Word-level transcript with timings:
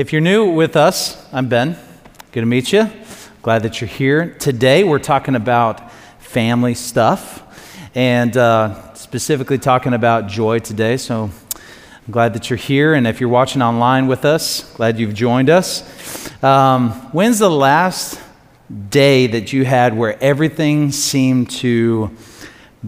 If 0.00 0.14
you're 0.14 0.22
new 0.22 0.48
with 0.48 0.76
us, 0.76 1.22
I'm 1.30 1.50
Ben. 1.50 1.76
Good 2.32 2.40
to 2.40 2.46
meet 2.46 2.72
you. 2.72 2.90
Glad 3.42 3.64
that 3.64 3.82
you're 3.82 3.88
here. 3.88 4.34
Today, 4.38 4.82
we're 4.82 4.98
talking 4.98 5.34
about 5.34 5.92
family 6.20 6.72
stuff 6.72 7.42
and 7.94 8.34
uh, 8.34 8.94
specifically 8.94 9.58
talking 9.58 9.92
about 9.92 10.26
joy 10.26 10.60
today. 10.60 10.96
So 10.96 11.24
I'm 11.24 12.10
glad 12.10 12.32
that 12.32 12.48
you're 12.48 12.56
here. 12.56 12.94
And 12.94 13.06
if 13.06 13.20
you're 13.20 13.28
watching 13.28 13.60
online 13.60 14.06
with 14.06 14.24
us, 14.24 14.72
glad 14.72 14.98
you've 14.98 15.12
joined 15.12 15.50
us. 15.50 16.32
Um, 16.42 16.92
when's 17.12 17.38
the 17.38 17.50
last 17.50 18.18
day 18.88 19.26
that 19.26 19.52
you 19.52 19.66
had 19.66 19.94
where 19.94 20.18
everything 20.24 20.92
seemed 20.92 21.50
to 21.50 22.10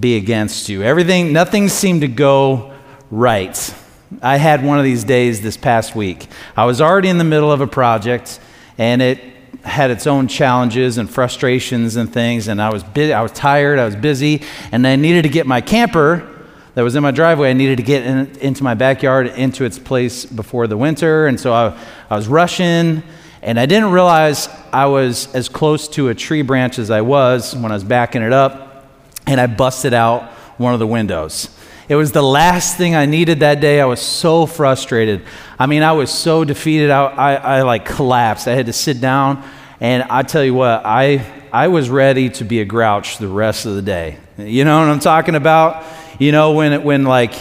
be 0.00 0.16
against 0.16 0.70
you? 0.70 0.82
Everything, 0.82 1.30
nothing 1.34 1.68
seemed 1.68 2.00
to 2.00 2.08
go 2.08 2.72
right. 3.10 3.74
I 4.20 4.36
had 4.36 4.64
one 4.64 4.78
of 4.78 4.84
these 4.84 5.04
days 5.04 5.40
this 5.40 5.56
past 5.56 5.94
week. 5.94 6.26
I 6.56 6.64
was 6.64 6.80
already 6.80 7.08
in 7.08 7.18
the 7.18 7.24
middle 7.24 7.52
of 7.52 7.60
a 7.60 7.66
project, 7.66 8.40
and 8.76 9.00
it 9.00 9.20
had 9.64 9.90
its 9.90 10.06
own 10.06 10.28
challenges 10.28 10.98
and 10.98 11.08
frustrations 11.08 11.96
and 11.96 12.12
things. 12.12 12.48
And 12.48 12.60
I 12.60 12.70
was 12.72 12.82
busy, 12.82 13.12
I 13.12 13.22
was 13.22 13.32
tired, 13.32 13.78
I 13.78 13.84
was 13.84 13.96
busy, 13.96 14.42
and 14.72 14.86
I 14.86 14.96
needed 14.96 15.22
to 15.22 15.28
get 15.28 15.46
my 15.46 15.60
camper 15.60 16.28
that 16.74 16.82
was 16.82 16.96
in 16.96 17.02
my 17.02 17.10
driveway. 17.10 17.50
I 17.50 17.52
needed 17.52 17.76
to 17.76 17.82
get 17.82 18.04
in, 18.04 18.26
into 18.38 18.64
my 18.64 18.74
backyard, 18.74 19.28
into 19.28 19.64
its 19.64 19.78
place 19.78 20.24
before 20.24 20.66
the 20.66 20.76
winter, 20.76 21.26
and 21.26 21.38
so 21.38 21.52
I, 21.52 21.78
I 22.10 22.16
was 22.16 22.28
rushing. 22.28 23.02
And 23.44 23.58
I 23.58 23.66
didn't 23.66 23.90
realize 23.90 24.48
I 24.72 24.86
was 24.86 25.32
as 25.34 25.48
close 25.48 25.88
to 25.88 26.10
a 26.10 26.14
tree 26.14 26.42
branch 26.42 26.78
as 26.78 26.92
I 26.92 27.00
was 27.00 27.56
when 27.56 27.72
I 27.72 27.74
was 27.74 27.82
backing 27.82 28.22
it 28.22 28.32
up, 28.32 28.86
and 29.26 29.40
I 29.40 29.46
busted 29.46 29.92
out 29.92 30.30
one 30.58 30.74
of 30.74 30.78
the 30.78 30.86
windows. 30.86 31.48
It 31.88 31.96
was 31.96 32.12
the 32.12 32.22
last 32.22 32.76
thing 32.76 32.94
I 32.94 33.06
needed 33.06 33.40
that 33.40 33.60
day. 33.60 33.80
I 33.80 33.86
was 33.86 34.00
so 34.00 34.46
frustrated. 34.46 35.22
I 35.58 35.66
mean, 35.66 35.82
I 35.82 35.92
was 35.92 36.10
so 36.10 36.44
defeated. 36.44 36.90
I, 36.90 37.04
I, 37.04 37.34
I 37.34 37.62
like 37.62 37.84
collapsed. 37.84 38.46
I 38.46 38.52
had 38.52 38.66
to 38.66 38.72
sit 38.72 39.00
down, 39.00 39.44
and 39.80 40.04
I 40.04 40.22
tell 40.22 40.44
you 40.44 40.54
what, 40.54 40.82
I, 40.84 41.26
I 41.52 41.68
was 41.68 41.90
ready 41.90 42.30
to 42.30 42.44
be 42.44 42.60
a 42.60 42.64
grouch 42.64 43.18
the 43.18 43.28
rest 43.28 43.66
of 43.66 43.74
the 43.74 43.82
day. 43.82 44.18
You 44.38 44.64
know 44.64 44.78
what 44.78 44.88
I'm 44.88 45.00
talking 45.00 45.34
about? 45.34 45.84
You 46.18 46.32
know, 46.32 46.52
when, 46.52 46.72
it, 46.72 46.82
when 46.82 47.04
like, 47.04 47.34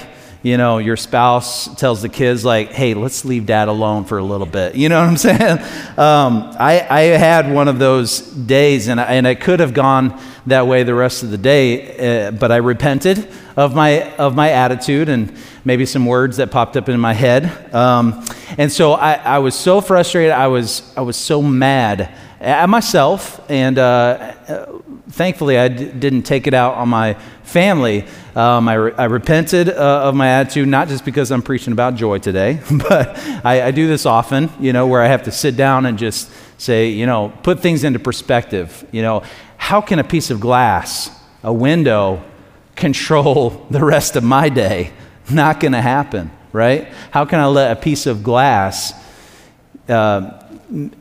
you 0.44 0.58
know, 0.58 0.80
your 0.80 0.98
spouse 0.98 1.74
tells 1.76 2.02
the 2.02 2.10
kids, 2.10 2.44
like, 2.44 2.72
hey, 2.72 2.96
let's 2.96 3.26
leave 3.26 3.46
dad 3.46 3.68
alone 3.68 4.06
for 4.06 4.18
a 4.18 4.24
little 4.24 4.48
bit. 4.48 4.74
You 4.76 4.90
know 4.90 5.00
what 5.00 5.10
I'm 5.10 5.18
saying? 5.18 5.60
Um, 5.98 6.56
I, 6.58 6.88
I 6.90 7.02
had 7.02 7.52
one 7.52 7.68
of 7.68 7.78
those 7.78 8.22
days, 8.22 8.88
and 8.88 9.00
I, 9.00 9.04
and 9.04 9.28
I 9.28 9.36
could 9.36 9.60
have 9.60 9.76
gone 9.76 10.20
that 10.48 10.66
way 10.66 10.82
the 10.82 10.96
rest 10.96 11.22
of 11.22 11.30
the 11.30 11.38
day, 11.38 12.28
uh, 12.28 12.32
but 12.32 12.52
I 12.52 12.58
repented 12.58 13.32
of 13.56 13.76
my, 13.76 14.16
of 14.16 14.36
my 14.36 14.50
attitude 14.50 15.10
and 15.10 15.32
maybe 15.64 15.86
some 15.86 16.08
words 16.08 16.38
that 16.38 16.50
popped 16.50 16.76
up 16.76 16.90
in 16.90 17.00
my 17.00 17.14
head. 17.14 17.74
Um, 17.74 18.26
and 18.58 18.72
so 18.72 18.94
I, 18.94 19.14
I 19.14 19.40
was 19.40 19.54
so 19.54 19.80
frustrated. 19.80 20.32
I 20.32 20.48
was, 20.48 20.92
I 20.98 21.02
was 21.02 21.18
so 21.18 21.44
mad 21.44 22.12
at 22.42 22.70
myself, 22.70 23.40
and 23.50 23.78
uh, 23.78 24.34
thankfully 25.10 25.60
I 25.60 25.68
d- 25.68 25.92
didn't 25.92 26.24
take 26.24 26.48
it 26.48 26.54
out 26.56 26.74
on 26.74 26.90
my 26.90 27.14
family. 27.44 28.06
Um, 28.36 28.68
I, 28.68 28.74
re- 28.74 28.94
I, 28.98 29.06
repented 29.06 29.70
uh, 29.70 30.04
of 30.04 30.16
my 30.16 30.28
attitude, 30.28 30.68
not 30.68 30.88
just 30.88 31.06
because 31.06 31.32
I'm 31.32 31.44
preaching 31.44 31.72
about 31.72 31.96
joy 31.96 32.18
today, 32.18 32.60
but 32.72 33.18
I, 33.46 33.68
I, 33.68 33.72
do 33.72 33.88
this 33.88 34.06
often, 34.06 34.50
you 34.60 34.74
know, 34.74 34.88
where 34.88 35.02
I 35.02 35.08
have 35.08 35.24
to 35.24 35.32
sit 35.32 35.56
down 35.56 35.86
and 35.86 36.00
just 36.00 36.32
say, 36.58 36.90
you 36.90 37.06
know, 37.06 37.32
put 37.44 37.60
things 37.60 37.84
into 37.84 38.00
perspective. 38.00 38.88
You 38.92 39.04
know, 39.04 39.24
how 39.58 39.82
can 39.82 40.00
a 40.00 40.04
piece 40.04 40.32
of 40.32 40.40
glass, 40.40 41.12
a 41.44 41.54
window, 41.54 42.24
control 42.76 43.50
the 43.70 43.86
rest 43.86 44.16
of 44.16 44.24
my 44.24 44.50
day? 44.50 44.94
Not 45.30 45.60
going 45.60 45.74
to 45.74 45.82
happen, 45.82 46.32
right? 46.52 46.88
How 47.12 47.26
can 47.26 47.40
I 47.40 47.46
let 47.46 47.78
a 47.78 47.80
piece 47.80 48.08
of 48.08 48.24
glass 48.24 48.94
uh, 49.88 50.41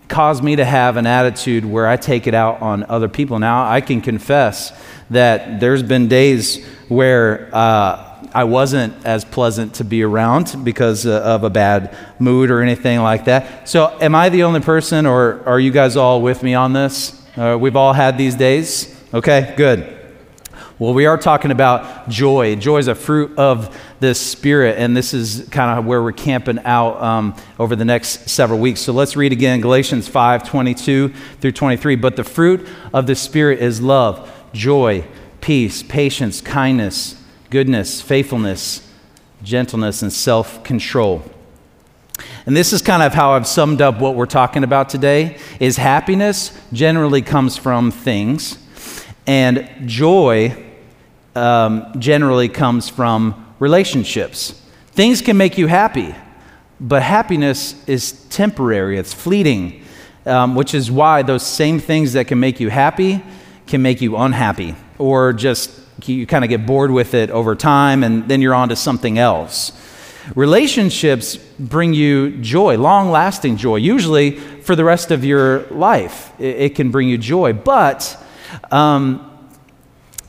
cause 0.08 0.42
me 0.42 0.56
to 0.56 0.64
have 0.64 0.96
an 0.96 1.06
attitude 1.06 1.64
where 1.64 1.86
I 1.86 1.96
take 1.96 2.26
it 2.26 2.34
out 2.34 2.60
on 2.60 2.84
other 2.88 3.08
people? 3.08 3.38
Now, 3.38 3.70
I 3.70 3.80
can 3.80 4.00
confess 4.00 4.72
that 5.10 5.60
there's 5.60 5.82
been 5.82 6.08
days 6.08 6.64
where 6.88 7.48
uh, 7.54 8.10
I 8.32 8.44
wasn't 8.44 9.04
as 9.04 9.24
pleasant 9.24 9.74
to 9.74 9.84
be 9.84 10.02
around 10.02 10.64
because 10.64 11.06
uh, 11.06 11.20
of 11.22 11.44
a 11.44 11.50
bad 11.50 11.96
mood 12.18 12.50
or 12.50 12.62
anything 12.62 13.00
like 13.00 13.24
that. 13.26 13.68
So, 13.68 13.96
am 14.00 14.14
I 14.14 14.28
the 14.28 14.44
only 14.44 14.60
person, 14.60 15.06
or 15.06 15.42
are 15.46 15.60
you 15.60 15.70
guys 15.70 15.96
all 15.96 16.22
with 16.22 16.42
me 16.42 16.54
on 16.54 16.72
this? 16.72 17.20
Uh, 17.36 17.56
we've 17.60 17.76
all 17.76 17.92
had 17.92 18.18
these 18.18 18.34
days? 18.34 18.96
Okay, 19.12 19.54
good. 19.56 19.99
Well, 20.80 20.94
we 20.94 21.04
are 21.04 21.18
talking 21.18 21.50
about 21.50 22.08
joy. 22.08 22.56
Joy 22.56 22.78
is 22.78 22.88
a 22.88 22.94
fruit 22.94 23.38
of 23.38 23.78
the 24.00 24.14
Spirit, 24.14 24.78
and 24.78 24.96
this 24.96 25.12
is 25.12 25.46
kind 25.50 25.78
of 25.78 25.84
where 25.84 26.02
we're 26.02 26.12
camping 26.12 26.58
out 26.60 27.02
um, 27.02 27.36
over 27.58 27.76
the 27.76 27.84
next 27.84 28.30
several 28.30 28.58
weeks. 28.58 28.80
So 28.80 28.94
let's 28.94 29.14
read 29.14 29.30
again 29.30 29.60
Galatians 29.60 30.08
5 30.08 30.42
22 30.42 31.12
through 31.38 31.52
23. 31.52 31.96
But 31.96 32.16
the 32.16 32.24
fruit 32.24 32.66
of 32.94 33.06
the 33.06 33.14
Spirit 33.14 33.58
is 33.58 33.82
love, 33.82 34.32
joy, 34.54 35.04
peace, 35.42 35.82
patience, 35.82 36.40
kindness, 36.40 37.22
goodness, 37.50 38.00
faithfulness, 38.00 38.90
gentleness, 39.42 40.00
and 40.00 40.10
self 40.10 40.64
control. 40.64 41.22
And 42.46 42.56
this 42.56 42.72
is 42.72 42.80
kind 42.80 43.02
of 43.02 43.12
how 43.12 43.32
I've 43.32 43.46
summed 43.46 43.82
up 43.82 44.00
what 44.00 44.14
we're 44.14 44.24
talking 44.24 44.64
about 44.64 44.88
today 44.88 45.36
is 45.60 45.76
happiness 45.76 46.58
generally 46.72 47.20
comes 47.20 47.58
from 47.58 47.90
things 47.90 48.56
and 49.26 49.68
joy 49.84 50.69
um, 51.34 51.92
generally 51.98 52.48
comes 52.48 52.88
from 52.88 53.54
relationships. 53.58 54.60
Things 54.92 55.22
can 55.22 55.36
make 55.36 55.56
you 55.58 55.66
happy, 55.66 56.14
but 56.80 57.02
happiness 57.02 57.82
is 57.86 58.12
temporary, 58.28 58.98
it's 58.98 59.12
fleeting, 59.12 59.84
um, 60.26 60.54
which 60.54 60.74
is 60.74 60.90
why 60.90 61.22
those 61.22 61.46
same 61.46 61.78
things 61.78 62.14
that 62.14 62.26
can 62.26 62.40
make 62.40 62.60
you 62.60 62.70
happy 62.70 63.22
can 63.66 63.82
make 63.82 64.00
you 64.00 64.16
unhappy 64.16 64.74
or 64.98 65.32
just 65.32 65.70
you 66.08 66.26
kind 66.26 66.44
of 66.44 66.50
get 66.50 66.66
bored 66.66 66.90
with 66.90 67.14
it 67.14 67.30
over 67.30 67.54
time 67.54 68.02
and 68.02 68.28
then 68.28 68.40
you're 68.40 68.54
on 68.54 68.68
to 68.70 68.76
something 68.76 69.18
else. 69.18 69.72
Relationships 70.34 71.36
bring 71.36 71.94
you 71.94 72.36
joy, 72.38 72.76
long 72.76 73.10
lasting 73.10 73.56
joy, 73.56 73.76
usually 73.76 74.32
for 74.32 74.76
the 74.76 74.84
rest 74.84 75.10
of 75.10 75.24
your 75.24 75.60
life. 75.68 76.32
It, 76.38 76.56
it 76.56 76.74
can 76.74 76.90
bring 76.90 77.08
you 77.08 77.18
joy, 77.18 77.52
but 77.52 78.16
um, 78.70 79.29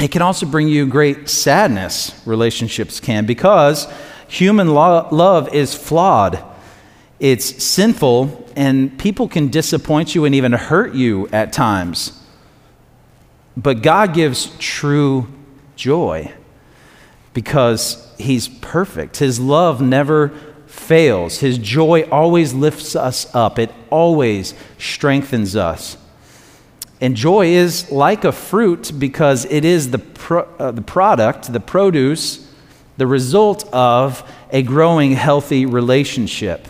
it 0.02 0.12
can 0.12 0.22
also 0.22 0.46
bring 0.46 0.68
you 0.68 0.86
great 0.88 1.30
sadness, 1.30 2.20
relationships 2.26 3.00
can, 3.00 3.26
because 3.26 3.88
human 4.28 4.74
lo- 4.74 5.08
love 5.12 5.54
is 5.54 5.76
flawed. 5.76 6.44
It's 7.20 7.64
sinful, 7.64 8.50
and 8.56 8.98
people 8.98 9.28
can 9.28 9.50
disappoint 9.50 10.16
you 10.16 10.26
and 10.26 10.34
even 10.34 10.54
hurt 10.54 10.96
you 10.96 11.28
at 11.28 11.54
times. 11.54 12.20
But 13.56 13.84
God 13.84 14.14
gives 14.14 14.56
true 14.58 15.28
joy 15.76 16.34
because 17.34 18.12
He's 18.18 18.48
perfect. 18.48 19.18
His 19.18 19.40
love 19.40 19.82
never 19.82 20.30
fails. 20.68 21.40
His 21.40 21.58
joy 21.58 22.08
always 22.10 22.54
lifts 22.54 22.96
us 22.96 23.34
up, 23.36 23.60
it 23.60 23.72
always 23.90 24.54
strengthens 24.78 25.56
us. 25.56 25.98
And 27.02 27.16
joy 27.16 27.48
is 27.48 27.92
like 27.92 28.24
a 28.24 28.32
fruit 28.32 28.92
because 28.98 29.46
it 29.46 29.66
is 29.66 29.90
the, 29.90 29.98
pro, 29.98 30.44
uh, 30.60 30.72
the 30.72 30.84
product, 30.84 31.52
the 31.52 31.60
produce, 31.60 32.48
the 32.98 33.08
result 33.08 33.68
of 33.74 34.24
a 34.52 34.62
growing, 34.62 35.14
healthy 35.14 35.66
relationship. 35.66 36.68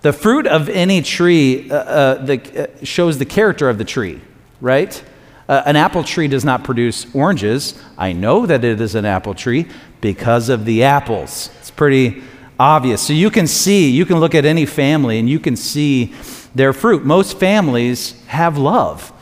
The 0.00 0.14
fruit 0.14 0.46
of 0.46 0.70
any 0.70 1.02
tree 1.02 1.70
uh, 1.70 1.74
uh, 1.74 2.24
the, 2.24 2.64
uh, 2.64 2.84
shows 2.84 3.18
the 3.18 3.26
character 3.26 3.68
of 3.68 3.76
the 3.76 3.84
tree, 3.84 4.22
right? 4.62 5.04
Uh, 5.46 5.62
an 5.66 5.76
apple 5.76 6.04
tree 6.04 6.26
does 6.26 6.44
not 6.44 6.64
produce 6.64 7.14
oranges. 7.14 7.78
I 7.98 8.12
know 8.14 8.46
that 8.46 8.64
it 8.64 8.80
is 8.80 8.94
an 8.94 9.04
apple 9.04 9.34
tree 9.34 9.66
because 10.00 10.48
of 10.48 10.64
the 10.64 10.84
apples. 10.84 11.50
It's 11.58 11.70
pretty 11.70 12.22
obvious. 12.58 13.02
So 13.02 13.12
you 13.12 13.30
can 13.30 13.46
see, 13.46 13.90
you 13.90 14.06
can 14.06 14.20
look 14.20 14.34
at 14.34 14.46
any 14.46 14.64
family 14.64 15.18
and 15.18 15.28
you 15.28 15.38
can 15.38 15.56
see 15.56 16.14
their 16.54 16.72
fruit. 16.72 17.04
Most 17.04 17.38
families 17.38 18.18
have 18.26 18.56
love. 18.56 19.12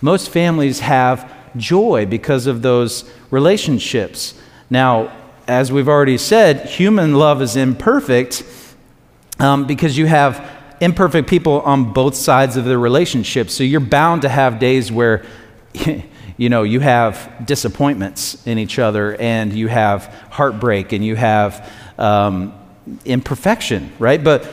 Most 0.00 0.30
families 0.30 0.80
have 0.80 1.32
joy 1.56 2.06
because 2.06 2.46
of 2.46 2.62
those 2.62 3.08
relationships. 3.30 4.34
Now, 4.70 5.12
as 5.46 5.72
we've 5.72 5.88
already 5.88 6.18
said, 6.18 6.66
human 6.66 7.14
love 7.14 7.40
is 7.42 7.56
imperfect 7.56 8.44
um, 9.38 9.66
because 9.66 9.96
you 9.96 10.06
have 10.06 10.48
imperfect 10.80 11.28
people 11.28 11.60
on 11.62 11.92
both 11.92 12.14
sides 12.14 12.56
of 12.56 12.64
the 12.64 12.78
relationship. 12.78 13.50
So 13.50 13.64
you're 13.64 13.80
bound 13.80 14.22
to 14.22 14.28
have 14.28 14.58
days 14.58 14.92
where, 14.92 15.24
you 16.36 16.48
know, 16.48 16.62
you 16.62 16.80
have 16.80 17.44
disappointments 17.44 18.46
in 18.46 18.58
each 18.58 18.78
other 18.78 19.16
and 19.16 19.52
you 19.52 19.68
have 19.68 20.06
heartbreak 20.30 20.92
and 20.92 21.04
you 21.04 21.16
have 21.16 21.72
um, 21.98 22.54
imperfection, 23.04 23.92
right? 23.98 24.22
But 24.22 24.52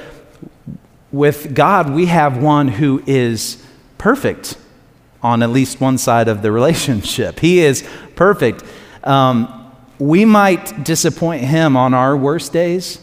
with 1.12 1.54
God, 1.54 1.92
we 1.92 2.08
have 2.08 2.42
one 2.42 2.68
who 2.68 3.04
is 3.06 3.64
perfect 3.98 4.58
on 5.26 5.42
at 5.42 5.50
least 5.50 5.82
one 5.82 5.98
side 5.98 6.28
of 6.28 6.44
the 6.44 6.52
relationship. 6.52 7.40
He 7.40 7.60
is 7.60 7.84
perfect. 8.16 8.64
Um, 9.04 9.72
we 9.98 10.24
might 10.24 10.84
disappoint 10.84 11.44
him 11.44 11.76
on 11.76 11.94
our 11.94 12.16
worst 12.16 12.54
days, 12.54 13.00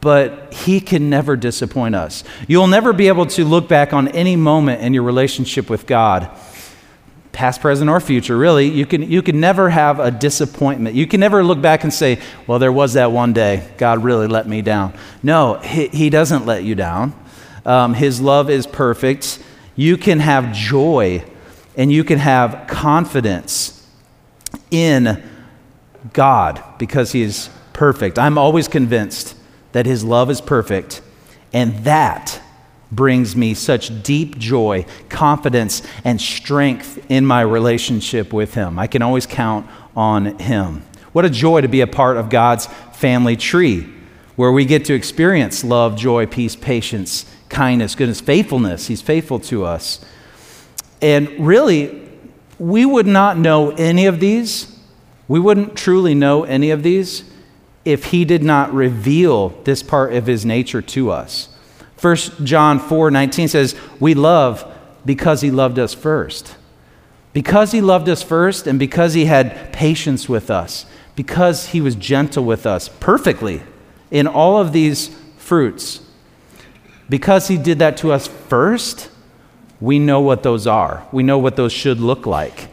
but 0.00 0.52
He 0.52 0.80
can 0.80 1.08
never 1.08 1.36
disappoint 1.36 1.94
us. 1.94 2.24
You'll 2.46 2.66
never 2.66 2.92
be 2.92 3.08
able 3.08 3.26
to 3.26 3.44
look 3.44 3.68
back 3.68 3.92
on 3.92 4.08
any 4.08 4.36
moment 4.36 4.82
in 4.82 4.92
your 4.92 5.04
relationship 5.04 5.70
with 5.70 5.86
God, 5.86 6.28
past, 7.32 7.60
present, 7.60 7.88
or 7.88 8.00
future, 8.00 8.36
really. 8.36 8.68
You 8.68 8.84
can, 8.84 9.10
you 9.10 9.22
can 9.22 9.40
never 9.40 9.70
have 9.70 9.98
a 10.00 10.10
disappointment. 10.10 10.94
You 10.96 11.06
can 11.06 11.20
never 11.20 11.42
look 11.42 11.62
back 11.62 11.84
and 11.84 11.94
say, 11.94 12.20
well, 12.46 12.58
there 12.58 12.72
was 12.72 12.94
that 12.94 13.12
one 13.12 13.32
day 13.32 13.66
God 13.78 14.04
really 14.04 14.26
let 14.26 14.46
me 14.46 14.60
down. 14.60 14.92
No, 15.22 15.54
He, 15.60 15.88
he 15.88 16.10
doesn't 16.10 16.44
let 16.44 16.64
you 16.64 16.74
down. 16.74 17.14
Um, 17.64 17.94
his 17.94 18.20
love 18.20 18.50
is 18.50 18.66
perfect. 18.66 19.42
You 19.74 19.96
can 19.96 20.20
have 20.20 20.52
joy 20.52 21.24
and 21.76 21.92
you 21.92 22.02
can 22.02 22.18
have 22.18 22.66
confidence 22.66 23.86
in 24.70 25.22
God 26.12 26.62
because 26.78 27.12
He 27.12 27.22
is 27.22 27.50
perfect. 27.72 28.18
I'm 28.18 28.38
always 28.38 28.68
convinced 28.68 29.36
that 29.72 29.86
His 29.86 30.02
love 30.02 30.30
is 30.30 30.40
perfect, 30.40 31.02
and 31.52 31.84
that 31.84 32.40
brings 32.90 33.36
me 33.36 33.52
such 33.52 34.02
deep 34.02 34.38
joy, 34.38 34.86
confidence, 35.08 35.82
and 36.04 36.20
strength 36.20 37.04
in 37.10 37.26
my 37.26 37.42
relationship 37.42 38.32
with 38.32 38.54
Him. 38.54 38.78
I 38.78 38.86
can 38.86 39.02
always 39.02 39.26
count 39.26 39.66
on 39.94 40.38
Him. 40.38 40.82
What 41.12 41.24
a 41.24 41.30
joy 41.30 41.60
to 41.62 41.68
be 41.68 41.80
a 41.80 41.86
part 41.86 42.16
of 42.16 42.30
God's 42.30 42.66
family 42.92 43.36
tree, 43.36 43.92
where 44.36 44.52
we 44.52 44.64
get 44.64 44.84
to 44.86 44.94
experience 44.94 45.64
love, 45.64 45.96
joy, 45.96 46.26
peace, 46.26 46.56
patience, 46.56 47.26
kindness, 47.48 47.94
goodness, 47.94 48.20
faithfulness. 48.20 48.86
He's 48.86 49.02
faithful 49.02 49.40
to 49.40 49.64
us. 49.64 50.04
And 51.00 51.28
really, 51.46 52.08
we 52.58 52.86
would 52.86 53.06
not 53.06 53.38
know 53.38 53.70
any 53.70 54.06
of 54.06 54.20
these, 54.20 54.78
we 55.28 55.40
wouldn't 55.40 55.76
truly 55.76 56.14
know 56.14 56.44
any 56.44 56.70
of 56.70 56.82
these 56.82 57.24
if 57.84 58.06
he 58.06 58.24
did 58.24 58.42
not 58.42 58.72
reveal 58.72 59.50
this 59.64 59.82
part 59.82 60.12
of 60.12 60.26
his 60.26 60.44
nature 60.44 60.82
to 60.82 61.10
us. 61.10 61.48
1 62.00 62.16
John 62.44 62.78
4 62.78 63.10
19 63.10 63.48
says, 63.48 63.74
We 64.00 64.14
love 64.14 64.70
because 65.04 65.40
he 65.40 65.50
loved 65.50 65.78
us 65.78 65.94
first. 65.94 66.56
Because 67.32 67.72
he 67.72 67.80
loved 67.80 68.08
us 68.08 68.22
first, 68.22 68.66
and 68.66 68.78
because 68.78 69.14
he 69.14 69.26
had 69.26 69.72
patience 69.72 70.28
with 70.28 70.50
us, 70.50 70.86
because 71.14 71.66
he 71.66 71.80
was 71.80 71.94
gentle 71.94 72.44
with 72.44 72.66
us 72.66 72.88
perfectly 72.88 73.62
in 74.10 74.26
all 74.26 74.58
of 74.58 74.72
these 74.72 75.08
fruits, 75.36 76.00
because 77.08 77.48
he 77.48 77.58
did 77.58 77.78
that 77.78 77.98
to 77.98 78.10
us 78.10 78.26
first, 78.26 79.10
we 79.80 79.98
know 79.98 80.20
what 80.20 80.42
those 80.42 80.66
are. 80.66 81.06
We 81.12 81.22
know 81.22 81.38
what 81.38 81.56
those 81.56 81.72
should 81.72 82.00
look 82.00 82.26
like. 82.26 82.68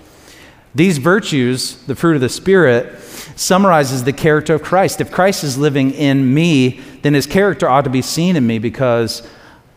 These 0.75 0.97
virtues, 0.97 1.83
the 1.83 1.95
fruit 1.95 2.15
of 2.15 2.21
the 2.21 2.29
Spirit, 2.29 2.99
summarizes 3.35 4.03
the 4.03 4.13
character 4.13 4.55
of 4.55 4.63
Christ. 4.63 5.01
If 5.01 5.11
Christ 5.11 5.43
is 5.43 5.57
living 5.57 5.91
in 5.91 6.33
me, 6.33 6.81
then 7.01 7.13
his 7.13 7.27
character 7.27 7.69
ought 7.69 7.83
to 7.83 7.89
be 7.89 8.01
seen 8.01 8.35
in 8.35 8.47
me 8.47 8.57
because 8.59 9.27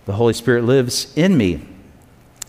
the 0.06 0.12
Holy 0.12 0.32
Spirit 0.32 0.64
lives 0.64 1.12
in 1.16 1.36
me. 1.36 1.60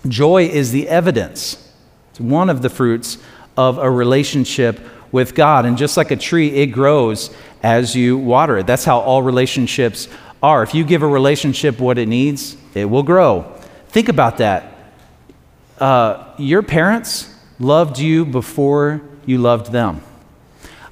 Joy 0.08 0.46
is 0.46 0.72
the 0.72 0.88
evidence, 0.88 1.72
it's 2.12 2.20
one 2.20 2.50
of 2.50 2.62
the 2.62 2.70
fruits 2.70 3.18
of 3.58 3.80
a 3.80 3.90
relationship 3.90 4.80
with 5.12 5.34
God. 5.34 5.66
And 5.66 5.78
just 5.78 5.98
like 5.98 6.12
a 6.12 6.16
tree, 6.16 6.50
it 6.50 6.68
grows 6.68 7.36
as 7.64 7.96
you 7.96 8.18
water 8.18 8.60
it. 8.60 8.68
That's 8.68 8.86
how 8.86 9.00
all 9.00 9.24
relationships 9.24 10.08
are. 10.42 10.64
If 10.64 10.76
you 10.76 10.84
give 10.84 11.02
a 11.02 11.08
relationship 11.08 11.80
what 11.80 11.98
it 11.98 12.08
needs, 12.08 12.56
it 12.76 12.86
will 12.86 13.04
grow. 13.04 13.57
Think 13.90 14.10
about 14.10 14.38
that. 14.38 14.74
Uh, 15.80 16.34
your 16.38 16.64
parents, 16.64 17.34
loved 17.60 18.00
you 18.00 18.26
before 18.26 19.02
you 19.26 19.38
loved 19.38 19.72
them. 19.72 20.02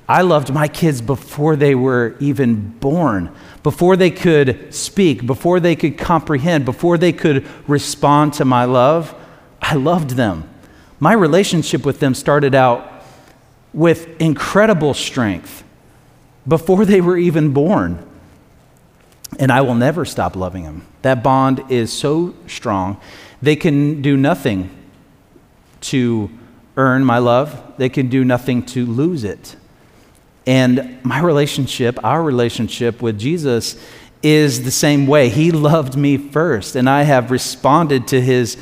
I 0.08 0.22
loved 0.22 0.54
my 0.54 0.68
kids 0.68 1.02
before 1.02 1.56
they 1.56 1.74
were 1.74 2.16
even 2.20 2.70
born, 2.80 3.34
before 3.64 3.96
they 3.96 4.12
could 4.12 4.74
speak, 4.74 5.26
before 5.26 5.60
they 5.60 5.76
could 5.76 5.98
comprehend, 5.98 6.64
before 6.64 6.98
they 6.98 7.12
could 7.12 7.48
respond 7.68 8.34
to 8.34 8.46
my 8.46 8.66
love. 8.66 9.16
I 9.62 9.76
loved 9.76 10.12
them. 10.12 10.48
My 11.00 11.14
relationship 11.14 11.86
with 11.86 12.00
them 12.00 12.14
started 12.14 12.54
out 12.54 12.92
with 13.74 14.22
incredible 14.22 14.94
strength 14.94 15.64
before 16.48 16.86
they 16.86 17.02
were 17.02 17.18
even 17.18 17.52
born. 17.52 18.08
And 19.40 19.52
I 19.52 19.62
will 19.62 19.76
never 19.76 20.06
stop 20.06 20.36
loving 20.36 20.64
them. 20.64 20.86
That 21.06 21.22
bond 21.22 21.64
is 21.70 21.94
so 21.94 22.34
strong. 22.48 23.00
They 23.40 23.56
can 23.56 24.02
do 24.02 24.18
nothing 24.18 24.72
to 25.82 26.32
earn 26.78 27.06
my 27.06 27.20
love, 27.20 27.74
they 27.78 27.90
can 27.90 28.10
do 28.10 28.26
nothing 28.26 28.66
to 28.66 28.88
lose 28.88 29.24
it. 29.24 29.56
And 30.48 30.98
my 31.06 31.20
relationship, 31.20 32.04
our 32.04 32.24
relationship 32.24 33.04
with 33.04 33.20
Jesus, 33.20 33.80
is 34.24 34.64
the 34.64 34.72
same 34.72 35.06
way. 35.06 35.30
He 35.30 35.52
loved 35.52 35.96
me 35.96 36.18
first, 36.18 36.76
and 36.76 36.90
I 36.90 37.04
have 37.04 37.30
responded 37.30 38.08
to 38.08 38.20
his 38.20 38.58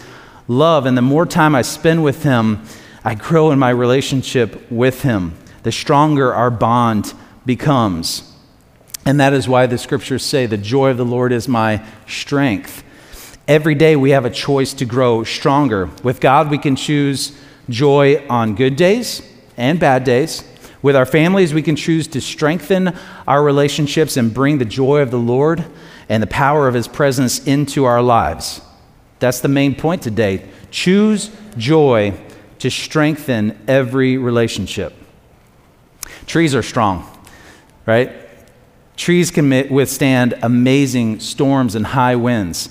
love. 0.50 0.86
And 0.86 0.98
the 0.98 1.02
more 1.02 1.26
time 1.26 1.56
I 1.56 1.62
spend 1.62 2.04
with 2.04 2.24
him, 2.24 2.66
I 3.06 3.16
grow 3.16 3.52
in 3.52 3.60
my 3.60 3.70
relationship 3.70 4.70
with 4.70 5.04
him. 5.04 5.34
The 5.64 5.72
stronger 5.72 6.34
our 6.34 6.52
bond 6.52 7.14
becomes. 7.46 8.33
And 9.06 9.20
that 9.20 9.34
is 9.34 9.48
why 9.48 9.66
the 9.68 9.78
scriptures 9.78 10.24
say, 10.24 10.46
The 10.46 10.58
joy 10.58 10.92
of 10.92 10.98
the 10.98 11.06
Lord 11.06 11.32
is 11.32 11.48
my 11.48 11.86
strength. 12.08 12.84
Every 13.48 13.76
day 13.76 13.96
we 13.96 14.12
have 14.12 14.24
a 14.24 14.30
choice 14.30 14.74
to 14.76 14.86
grow 14.86 15.24
stronger. 15.24 15.90
With 16.02 16.22
God, 16.22 16.50
we 16.50 16.58
can 16.58 16.76
choose 16.78 17.38
joy 17.70 18.26
on 18.30 18.56
good 18.56 18.76
days 18.76 19.22
and 19.58 19.80
bad 19.80 20.06
days. 20.06 20.44
With 20.82 20.96
our 20.96 21.06
families, 21.06 21.54
we 21.54 21.62
can 21.62 21.76
choose 21.76 22.08
to 22.10 22.22
strengthen 22.22 22.98
our 23.28 23.44
relationships 23.44 24.16
and 24.18 24.34
bring 24.34 24.58
the 24.58 24.66
joy 24.66 25.02
of 25.02 25.12
the 25.12 25.20
Lord 25.20 25.66
and 26.08 26.24
the 26.24 26.28
power 26.28 26.68
of 26.68 26.74
His 26.74 26.88
presence 26.88 27.46
into 27.46 27.84
our 27.86 28.02
lives. 28.02 28.62
That's 29.20 29.42
the 29.42 29.48
main 29.48 29.76
point 29.76 30.02
today. 30.02 30.48
Choose 30.72 31.30
joy 31.58 32.14
to 32.60 32.70
strengthen 32.70 33.58
every 33.68 34.18
relationship. 34.18 34.94
Trees 36.26 36.56
are 36.56 36.64
strong, 36.64 37.06
right? 37.86 38.23
Trees 38.96 39.32
can 39.32 39.50
withstand 39.70 40.36
amazing 40.44 41.20
storms 41.20 41.76
and 41.76 41.86
high 41.86 42.16
winds. 42.16 42.70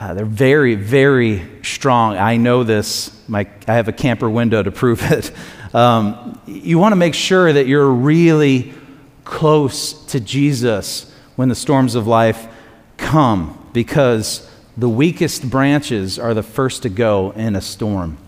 Uh, 0.00 0.14
they're 0.14 0.24
very, 0.24 0.74
very 0.74 1.46
strong. 1.62 2.16
I 2.16 2.36
know 2.36 2.64
this. 2.64 3.16
My, 3.28 3.46
I 3.68 3.74
have 3.74 3.86
a 3.86 3.92
camper 3.92 4.30
window 4.30 4.62
to 4.62 4.70
prove 4.70 5.02
it. 5.10 5.30
Um, 5.72 6.40
you 6.46 6.80
want 6.80 6.90
to 6.90 6.96
make 6.96 7.14
sure 7.14 7.52
that 7.52 7.68
you're 7.68 7.92
really 7.92 8.74
close 9.22 9.92
to 10.06 10.18
Jesus 10.18 11.14
when 11.36 11.48
the 11.48 11.54
storms 11.54 11.94
of 11.94 12.08
life 12.08 12.48
come 12.96 13.70
because 13.72 14.50
the 14.76 14.88
weakest 14.88 15.48
branches 15.48 16.18
are 16.18 16.34
the 16.34 16.42
first 16.42 16.82
to 16.82 16.88
go 16.88 17.30
in 17.36 17.54
a 17.54 17.60
storm. 17.60 18.18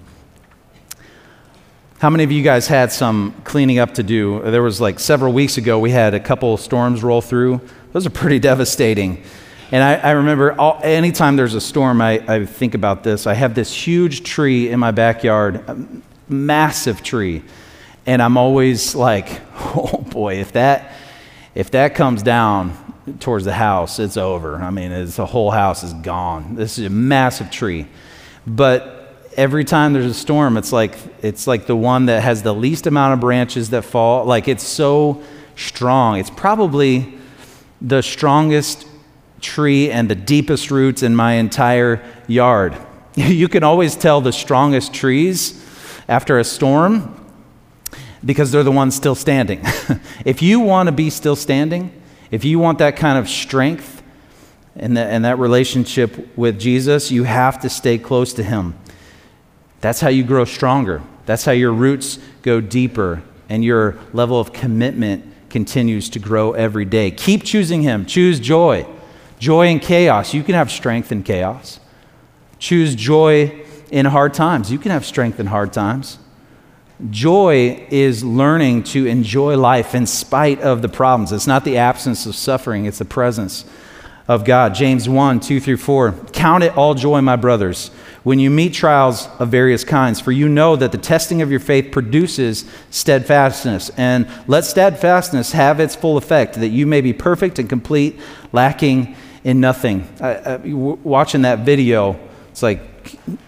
How 2.03 2.11
many 2.11 2.25
of 2.25 2.33
you 2.33 2.43
guys 2.43 2.67
had 2.67 2.91
some 2.91 3.33
cleaning 3.45 3.79
up 3.79 3.95
to 3.95 4.03
do? 4.03 4.43
There 4.43 4.65
was 4.65 4.81
like 4.81 4.99
several 4.99 5.33
weeks 5.33 5.57
ago, 5.57 5.79
we 5.79 5.93
had 5.93 6.15
a 6.15 6.19
couple 6.19 6.57
storms 6.57 7.01
roll 7.05 7.21
through. 7.21 7.61
Those 7.93 8.07
are 8.07 8.11
pretty 8.11 8.39
devastating. 8.51 9.23
And 9.71 9.85
I, 9.85 10.09
I 10.09 10.11
remember 10.11 10.53
all, 10.59 10.81
anytime 10.83 11.37
there's 11.37 11.55
a 11.55 11.61
storm, 11.61 12.01
I, 12.01 12.15
I 12.27 12.45
think 12.45 12.75
about 12.75 13.05
this. 13.05 13.29
I 13.29 13.35
have 13.35 13.55
this 13.55 13.73
huge 13.73 14.25
tree 14.25 14.69
in 14.69 14.81
my 14.81 14.91
backyard, 14.91 15.63
a 15.69 15.87
massive 16.29 17.05
tree. 17.05 17.45
And 18.05 18.21
I'm 18.21 18.37
always 18.37 18.97
like, 18.97 19.41
oh 19.55 20.05
boy, 20.11 20.41
if 20.41 20.51
that, 20.55 20.97
if 21.55 21.71
that 21.71 21.95
comes 21.95 22.25
down 22.25 22.75
towards 23.21 23.45
the 23.45 23.55
house, 23.55 24.01
it's 24.01 24.17
over. 24.17 24.57
I 24.57 24.71
mean, 24.71 24.91
it's, 24.91 25.15
the 25.15 25.27
whole 25.27 25.53
house 25.53 25.85
is 25.85 25.93
gone. 25.93 26.57
This 26.57 26.81
is 26.81 26.87
a 26.87 26.91
massive 26.91 27.53
tree. 27.53 27.87
But 28.45 29.02
every 29.37 29.65
time 29.65 29.93
there's 29.93 30.07
a 30.07 30.15
storm, 30.15 30.57
it's 30.57 30.73
like, 30.73 30.97
it's 31.23 31.47
like 31.47 31.67
the 31.67 31.77
one 31.77 32.07
that 32.07 32.23
has 32.23 32.43
the 32.43 32.55
least 32.55 32.87
amount 32.87 33.15
of 33.15 33.21
branches 33.21 33.71
that 33.71 33.85
fall. 33.85 34.25
Like 34.25 34.49
it's 34.49 34.63
so 34.63 35.23
strong. 35.57 36.19
It's 36.19 36.31
probably 36.31 37.15
the 37.81 38.03
strongest 38.03 38.87
tree 39.41 39.91
and 39.91 40.09
the 40.09 40.15
deepest 40.15 40.71
roots 40.71 41.03
in 41.03 41.15
my 41.17 41.35
entire 41.35 42.03
yard. 42.27 42.77
You 43.15 43.47
can 43.47 43.63
always 43.63 43.95
tell 43.95 44.23
the 44.23 44.33
strongest 44.33 44.95
trees 44.95 45.63
after 46.09 46.39
a 46.39 46.45
storm 46.45 47.15
because 48.25 48.51
they're 48.51 48.63
the 48.63 48.73
ones 48.73 48.95
still 48.95 49.15
standing. 49.15 49.61
if 50.25 50.41
you 50.41 50.61
want 50.61 50.87
to 50.87 50.93
be 50.93 51.11
still 51.11 51.37
standing, 51.37 51.93
if 52.31 52.43
you 52.43 52.59
want 52.59 52.79
that 52.79 52.97
kind 52.97 53.19
of 53.19 53.29
strength 53.29 54.03
and 54.77 54.97
that, 54.97 55.11
and 55.11 55.27
that 55.27 55.39
relationship 55.39 56.39
with 56.39 56.59
Jesus, 56.59 57.11
you 57.11 57.25
have 57.25 57.61
to 57.61 57.69
stay 57.69 57.99
close 57.99 58.33
to 58.33 58.43
Him. 58.43 58.75
That's 59.83 60.01
how 60.01 60.09
you 60.09 60.25
grow 60.25 60.47
stronger. 60.47 61.03
That's 61.27 61.45
how 61.45 61.53
your 61.53 61.73
roots 61.73 62.19
go 62.41 62.61
deeper 62.61 63.23
and 63.51 63.63
your 63.63 63.99
level 64.15 64.41
of 64.41 64.53
commitment 64.55 65.27
continues 65.51 66.09
to 66.11 66.19
grow 66.19 66.53
every 66.53 66.87
day. 66.87 67.11
Keep 67.11 67.45
choosing 67.45 67.83
Him. 67.83 68.07
Choose 68.07 68.41
joy. 68.41 68.87
Joy 69.39 69.67
in 69.67 69.81
chaos. 69.81 70.33
You 70.33 70.43
can 70.43 70.55
have 70.55 70.71
strength 70.71 71.13
in 71.13 71.23
chaos. 71.23 71.79
Choose 72.59 72.95
joy 72.95 73.65
in 73.91 74.07
hard 74.07 74.35
times. 74.35 74.73
You 74.73 74.79
can 74.79 74.93
have 74.93 75.05
strength 75.05 75.39
in 75.39 75.47
hard 75.47 75.73
times. 75.73 76.19
Joy 77.11 77.87
is 77.91 78.23
learning 78.23 78.85
to 78.85 79.07
enjoy 79.07 79.57
life 79.57 79.95
in 79.95 80.07
spite 80.07 80.61
of 80.61 80.81
the 80.81 80.89
problems. 80.89 81.33
It's 81.33 81.49
not 81.49 81.65
the 81.65 81.77
absence 81.77 82.25
of 82.25 82.37
suffering, 82.37 82.85
it's 82.85 82.99
the 82.99 83.05
presence 83.05 83.65
of 84.29 84.45
God. 84.45 84.75
James 84.75 85.09
1 85.09 85.41
2 85.41 85.61
through 85.61 85.79
4. 85.79 86.13
Count 86.33 86.63
it 86.63 86.77
all 86.77 86.95
joy, 86.95 87.21
my 87.21 87.37
brothers, 87.37 87.91
when 88.25 88.39
you 88.39 88.51
meet 88.51 88.73
trials 88.73 89.29
of 89.39 89.49
various 89.49 89.83
kinds, 89.85 90.21
for 90.21 90.31
you 90.31 90.49
know 90.49 90.77
that 90.77 90.93
the 90.93 90.99
testing 90.99 91.43
of 91.43 91.51
your 91.51 91.61
faith 91.61 91.91
produces 91.91 92.65
steadfastness. 92.91 93.91
And 93.97 94.29
let 94.47 94.65
steadfastness 94.65 95.53
have 95.53 95.81
its 95.81 95.97
full 95.97 96.17
effect, 96.17 96.55
that 96.55 96.69
you 96.69 96.87
may 96.87 97.01
be 97.01 97.13
perfect 97.13 97.59
and 97.59 97.69
complete, 97.69 98.21
lacking 98.53 99.17
in 99.43 99.61
nothing. 99.61 100.07
I, 100.21 100.35
I, 100.35 100.57
watching 100.63 101.43
that 101.43 101.61
video, 101.61 102.19
it's 102.51 102.63
like, 102.63 102.81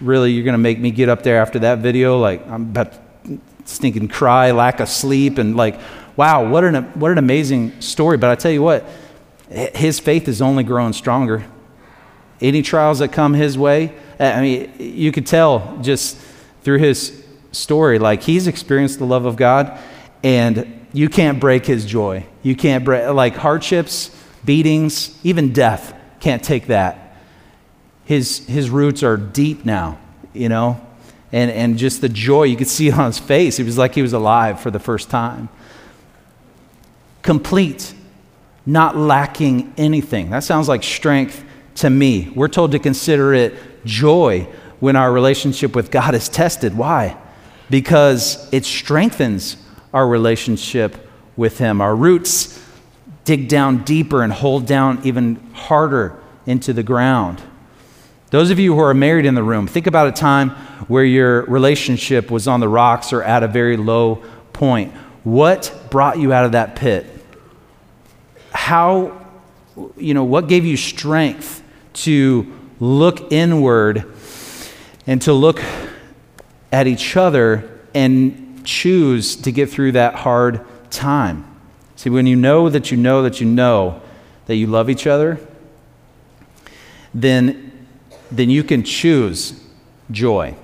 really, 0.00 0.32
you're 0.32 0.44
going 0.44 0.54
to 0.54 0.58
make 0.58 0.80
me 0.80 0.90
get 0.90 1.08
up 1.08 1.22
there 1.22 1.40
after 1.40 1.60
that 1.60 1.78
video? 1.78 2.18
Like, 2.18 2.44
I'm 2.48 2.62
about 2.62 2.92
to 2.92 3.38
stinking 3.64 4.08
cry, 4.08 4.50
lack 4.50 4.80
of 4.80 4.88
sleep, 4.88 5.38
and 5.38 5.56
like, 5.56 5.78
wow, 6.16 6.48
what 6.48 6.64
an, 6.64 6.84
what 6.98 7.12
an 7.12 7.18
amazing 7.18 7.80
story. 7.80 8.16
But 8.16 8.30
I 8.30 8.34
tell 8.34 8.50
you 8.50 8.62
what, 8.62 8.84
his 9.48 10.00
faith 10.00 10.26
is 10.26 10.42
only 10.42 10.64
growing 10.64 10.92
stronger. 10.92 11.44
Any 12.40 12.62
trials 12.62 12.98
that 12.98 13.12
come 13.12 13.34
his 13.34 13.56
way, 13.56 13.94
I 14.18 14.40
mean, 14.40 14.72
you 14.78 15.12
could 15.12 15.26
tell 15.26 15.78
just 15.82 16.16
through 16.62 16.78
his 16.78 17.24
story, 17.52 17.98
like 17.98 18.22
he's 18.22 18.46
experienced 18.46 18.98
the 18.98 19.06
love 19.06 19.24
of 19.24 19.36
God, 19.36 19.78
and 20.22 20.86
you 20.92 21.08
can't 21.08 21.40
break 21.40 21.66
his 21.66 21.84
joy. 21.84 22.26
You 22.42 22.56
can't 22.56 22.84
break, 22.84 23.08
like 23.08 23.34
hardships, 23.36 24.14
beatings, 24.44 25.18
even 25.24 25.52
death 25.52 25.94
can't 26.20 26.42
take 26.42 26.68
that. 26.68 27.16
His, 28.06 28.46
his 28.46 28.70
roots 28.70 29.02
are 29.02 29.16
deep 29.16 29.64
now, 29.64 29.98
you 30.32 30.48
know, 30.48 30.80
and, 31.32 31.50
and 31.50 31.76
just 31.76 32.00
the 32.00 32.08
joy, 32.08 32.44
you 32.44 32.56
could 32.56 32.68
see 32.68 32.88
it 32.88 32.94
on 32.94 33.06
his 33.06 33.18
face. 33.18 33.58
It 33.58 33.64
was 33.64 33.76
like 33.76 33.94
he 33.94 34.02
was 34.02 34.14
alive 34.14 34.60
for 34.60 34.70
the 34.70 34.78
first 34.78 35.10
time. 35.10 35.48
Complete 37.22 37.94
not 38.66 38.96
lacking 38.96 39.74
anything. 39.76 40.30
That 40.30 40.44
sounds 40.44 40.68
like 40.68 40.82
strength 40.82 41.44
to 41.76 41.90
me. 41.90 42.32
We're 42.34 42.48
told 42.48 42.72
to 42.72 42.78
consider 42.78 43.34
it 43.34 43.54
joy 43.84 44.46
when 44.80 44.96
our 44.96 45.12
relationship 45.12 45.74
with 45.74 45.90
God 45.90 46.14
is 46.14 46.28
tested. 46.28 46.76
Why? 46.76 47.16
Because 47.70 48.48
it 48.52 48.64
strengthens 48.64 49.56
our 49.92 50.06
relationship 50.06 51.08
with 51.36 51.58
Him. 51.58 51.80
Our 51.80 51.94
roots 51.94 52.60
dig 53.24 53.48
down 53.48 53.84
deeper 53.84 54.22
and 54.22 54.32
hold 54.32 54.66
down 54.66 55.00
even 55.04 55.36
harder 55.52 56.18
into 56.46 56.72
the 56.72 56.82
ground. 56.82 57.42
Those 58.30 58.50
of 58.50 58.58
you 58.58 58.74
who 58.74 58.80
are 58.80 58.94
married 58.94 59.26
in 59.26 59.34
the 59.34 59.42
room, 59.42 59.66
think 59.66 59.86
about 59.86 60.08
a 60.08 60.12
time 60.12 60.50
where 60.88 61.04
your 61.04 61.42
relationship 61.42 62.30
was 62.30 62.48
on 62.48 62.60
the 62.60 62.68
rocks 62.68 63.12
or 63.12 63.22
at 63.22 63.42
a 63.42 63.48
very 63.48 63.76
low 63.76 64.22
point. 64.52 64.92
What 65.22 65.72
brought 65.90 66.18
you 66.18 66.32
out 66.32 66.44
of 66.44 66.52
that 66.52 66.76
pit? 66.76 67.06
how, 68.54 69.26
you 69.96 70.14
know, 70.14 70.24
what 70.24 70.48
gave 70.48 70.64
you 70.64 70.76
strength 70.76 71.62
to 71.92 72.50
look 72.84 73.32
inward 73.32 74.12
and 75.06 75.20
to 75.22 75.32
look 75.32 75.62
at 76.72 76.86
each 76.86 77.16
other 77.16 77.70
and 77.94 78.62
choose 78.64 79.36
to 79.36 79.52
get 79.52 79.70
through 79.70 79.92
that 79.92 80.14
hard 80.14 80.64
time? 80.90 81.44
See, 81.96 82.10
when 82.10 82.26
you 82.26 82.36
know 82.36 82.68
that 82.68 82.90
you 82.90 82.96
know 82.96 83.22
that 83.22 83.40
you 83.40 83.46
know 83.46 84.02
that 84.46 84.56
you 84.56 84.66
love 84.66 84.90
each 84.90 85.06
other, 85.06 85.40
then, 87.14 87.86
then 88.30 88.50
you 88.50 88.62
can 88.62 88.82
choose 88.82 89.60
joy. 90.10 90.54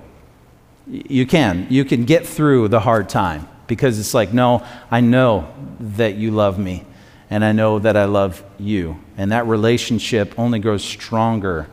You 0.86 1.26
can. 1.26 1.66
You 1.70 1.84
can 1.84 2.04
get 2.04 2.26
through 2.26 2.68
the 2.68 2.80
hard 2.80 3.08
time 3.08 3.48
because 3.66 3.98
it's 3.98 4.12
like, 4.12 4.32
no, 4.32 4.66
I 4.90 5.00
know 5.00 5.48
that 5.78 6.16
you 6.16 6.32
love 6.32 6.58
me 6.58 6.84
and 7.30 7.44
I 7.44 7.52
know 7.52 7.78
that 7.78 7.96
I 7.96 8.06
love 8.06 8.42
you. 8.58 8.98
And 9.16 9.30
that 9.30 9.46
relationship 9.46 10.36
only 10.36 10.58
grows 10.58 10.84
stronger, 10.84 11.68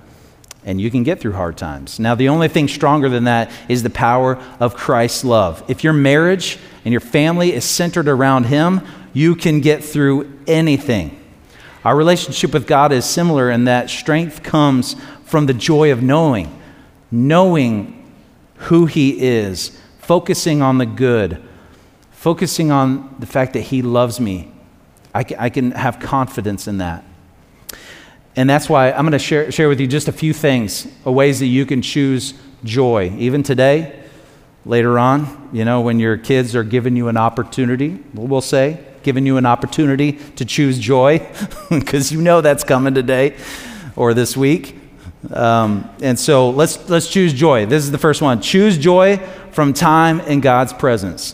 and 0.68 0.80
you 0.80 0.92
can 0.92 1.02
get 1.02 1.20
through 1.20 1.32
hard 1.32 1.58
times. 1.58 2.00
Now, 2.00 2.14
the 2.14 2.30
only 2.30 2.48
thing 2.48 2.68
stronger 2.68 3.10
than 3.10 3.24
that 3.24 3.52
is 3.68 3.82
the 3.82 3.90
power 3.90 4.36
of 4.60 4.76
Christ's 4.76 5.24
love. 5.24 5.64
If 5.68 5.84
your 5.84 5.94
marriage 5.94 6.60
and 6.86 6.92
your 6.92 7.02
family 7.02 7.54
is 7.54 7.66
centered 7.66 8.08
around 8.08 8.44
Him, 8.44 8.82
you 9.14 9.36
can 9.36 9.62
get 9.62 9.84
through 9.84 10.32
anything. 10.46 11.20
Our 11.84 11.96
relationship 11.96 12.54
with 12.54 12.68
God 12.68 12.92
is 12.92 13.06
similar 13.06 13.50
in 13.50 13.64
that 13.64 13.90
strength 13.90 14.44
comes 14.44 14.96
from 15.24 15.46
the 15.46 15.54
joy 15.54 15.92
of 15.92 16.04
knowing, 16.04 16.62
knowing 17.10 18.12
who 18.58 18.86
He 18.86 19.26
is, 19.26 19.80
focusing 20.00 20.62
on 20.62 20.78
the 20.78 20.86
good, 20.86 21.42
focusing 22.12 22.72
on 22.72 23.16
the 23.20 23.26
fact 23.26 23.54
that 23.54 23.62
He 23.62 23.82
loves 23.82 24.20
me 24.20 24.52
I 25.18 25.50
can, 25.50 25.72
have 25.72 26.00
confidence 26.00 26.68
in 26.68 26.78
that. 26.78 27.04
And 28.38 28.48
that's 28.48 28.70
why 28.70 28.92
I'm 28.92 29.02
going 29.02 29.14
to 29.14 29.20
share, 29.20 29.52
share 29.52 29.68
with 29.68 29.82
you 29.82 29.88
just 29.88 30.08
a 30.08 30.12
few 30.12 30.32
things, 30.32 30.88
ways 31.04 31.40
that 31.40 31.48
you 31.48 31.66
can 31.66 31.82
choose 31.82 32.36
joy. 32.64 33.12
Even 33.18 33.42
today, 33.42 34.00
later 34.64 35.00
on, 35.00 35.50
you 35.52 35.66
know, 35.66 35.82
when 35.82 36.00
your 36.00 36.18
kids 36.18 36.56
are 36.56 36.64
giving 36.64 36.96
you 36.96 37.08
an 37.08 37.18
opportunity, 37.18 37.98
we'll 38.14 38.42
say, 38.42 38.80
giving 39.02 39.26
you 39.26 39.38
an 39.38 39.48
opportunity 39.48 40.14
to 40.36 40.46
choose 40.46 40.78
joy, 40.78 41.28
because 41.72 42.12
you 42.12 42.22
know 42.22 42.42
that's 42.42 42.64
coming 42.64 42.94
today 42.94 43.36
or 43.96 44.14
this 44.14 44.38
week. 44.38 44.78
Um, 45.34 45.90
and 46.04 46.20
so 46.20 46.52
let's, 46.52 46.88
let's 46.90 47.10
choose 47.10 47.34
joy. 47.34 47.66
This 47.66 47.84
is 47.84 47.90
the 47.90 47.98
first 47.98 48.22
one. 48.22 48.40
Choose 48.40 48.78
joy 48.78 49.18
from 49.52 49.74
time 49.74 50.20
in 50.22 50.42
God's 50.42 50.74
presence. 50.74 51.34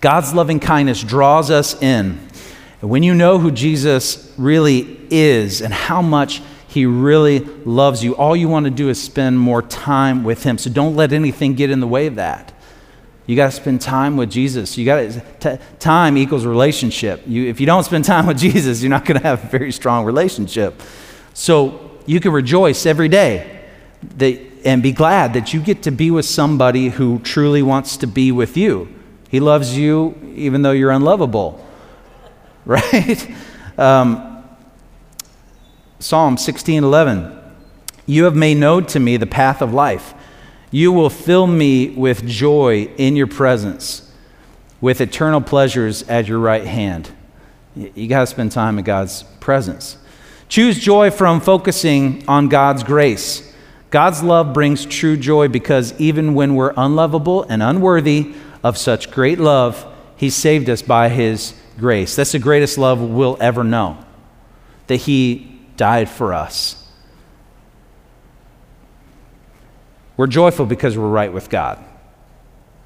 God's 0.00 0.32
loving 0.32 0.60
kindness 0.60 1.02
draws 1.02 1.50
us 1.50 1.82
in 1.82 2.29
when 2.88 3.02
you 3.02 3.14
know 3.14 3.38
who 3.38 3.50
Jesus 3.50 4.32
really 4.38 4.98
is 5.10 5.60
and 5.60 5.72
how 5.72 6.00
much 6.00 6.42
he 6.68 6.86
really 6.86 7.40
loves 7.40 8.02
you, 8.02 8.16
all 8.16 8.34
you 8.34 8.48
want 8.48 8.64
to 8.64 8.70
do 8.70 8.88
is 8.88 9.02
spend 9.02 9.38
more 9.38 9.60
time 9.60 10.24
with 10.24 10.44
him. 10.44 10.56
So 10.56 10.70
don't 10.70 10.96
let 10.96 11.12
anything 11.12 11.54
get 11.54 11.70
in 11.70 11.80
the 11.80 11.86
way 11.86 12.06
of 12.06 12.14
that. 12.14 12.52
You 13.26 13.36
got 13.36 13.46
to 13.46 13.52
spend 13.52 13.80
time 13.80 14.16
with 14.16 14.30
Jesus. 14.30 14.78
You 14.78 14.84
got 14.84 15.40
to 15.40 15.60
time 15.78 16.16
equals 16.16 16.46
relationship. 16.46 17.22
You, 17.26 17.48
if 17.48 17.60
you 17.60 17.66
don't 17.66 17.84
spend 17.84 18.04
time 18.04 18.26
with 18.26 18.38
Jesus, 18.48 18.82
you're 18.82 18.90
not 18.90 19.04
going 19.04 19.20
to 19.20 19.26
have 19.26 19.44
a 19.44 19.46
very 19.48 19.72
strong 19.72 20.04
relationship. 20.04 20.80
So 21.34 21.98
you 22.06 22.18
can 22.18 22.32
rejoice 22.32 22.86
every 22.86 23.08
day 23.08 23.62
that, 24.16 24.40
and 24.64 24.82
be 24.82 24.92
glad 24.92 25.34
that 25.34 25.52
you 25.52 25.60
get 25.60 25.82
to 25.84 25.90
be 25.90 26.10
with 26.10 26.24
somebody 26.24 26.88
who 26.88 27.18
truly 27.20 27.62
wants 27.62 27.96
to 27.98 28.06
be 28.06 28.32
with 28.32 28.56
you. 28.56 28.88
He 29.28 29.38
loves 29.38 29.76
you 29.76 30.16
even 30.34 30.62
though 30.62 30.72
you're 30.72 30.90
unlovable. 30.90 31.64
right? 32.64 33.34
Um, 33.78 34.44
Psalm 35.98 36.36
16 36.36 36.84
11. 36.84 37.38
You 38.06 38.24
have 38.24 38.34
made 38.34 38.56
known 38.56 38.86
to 38.86 39.00
me 39.00 39.16
the 39.16 39.26
path 39.26 39.62
of 39.62 39.72
life. 39.72 40.14
You 40.70 40.92
will 40.92 41.10
fill 41.10 41.46
me 41.46 41.90
with 41.90 42.26
joy 42.26 42.88
in 42.96 43.16
your 43.16 43.26
presence, 43.26 44.10
with 44.80 45.00
eternal 45.00 45.40
pleasures 45.40 46.02
at 46.04 46.26
your 46.26 46.38
right 46.38 46.64
hand. 46.64 47.10
You 47.74 48.08
got 48.08 48.20
to 48.20 48.26
spend 48.26 48.52
time 48.52 48.78
in 48.78 48.84
God's 48.84 49.22
presence. 49.40 49.96
Choose 50.48 50.78
joy 50.78 51.10
from 51.10 51.40
focusing 51.40 52.24
on 52.26 52.48
God's 52.48 52.82
grace. 52.82 53.52
God's 53.90 54.22
love 54.22 54.52
brings 54.52 54.86
true 54.86 55.16
joy 55.16 55.48
because 55.48 55.98
even 56.00 56.34
when 56.34 56.54
we're 56.54 56.74
unlovable 56.76 57.44
and 57.44 57.62
unworthy 57.62 58.34
of 58.62 58.78
such 58.78 59.10
great 59.10 59.38
love, 59.38 59.86
He 60.16 60.30
saved 60.30 60.68
us 60.68 60.82
by 60.82 61.08
His 61.08 61.54
grace. 61.80 62.14
That's 62.14 62.32
the 62.32 62.38
greatest 62.38 62.78
love 62.78 63.00
we'll 63.00 63.36
ever 63.40 63.64
know, 63.64 63.98
that 64.86 64.96
He 64.96 65.60
died 65.76 66.08
for 66.08 66.32
us. 66.32 66.76
We're 70.16 70.26
joyful 70.26 70.66
because 70.66 70.98
we're 70.98 71.08
right 71.08 71.32
with 71.32 71.48
God. 71.48 71.82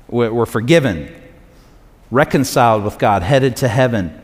We're 0.08 0.46
forgiven, 0.46 1.12
reconciled 2.10 2.84
with 2.84 2.98
God, 2.98 3.22
headed 3.22 3.56
to 3.56 3.68
heaven. 3.68 4.22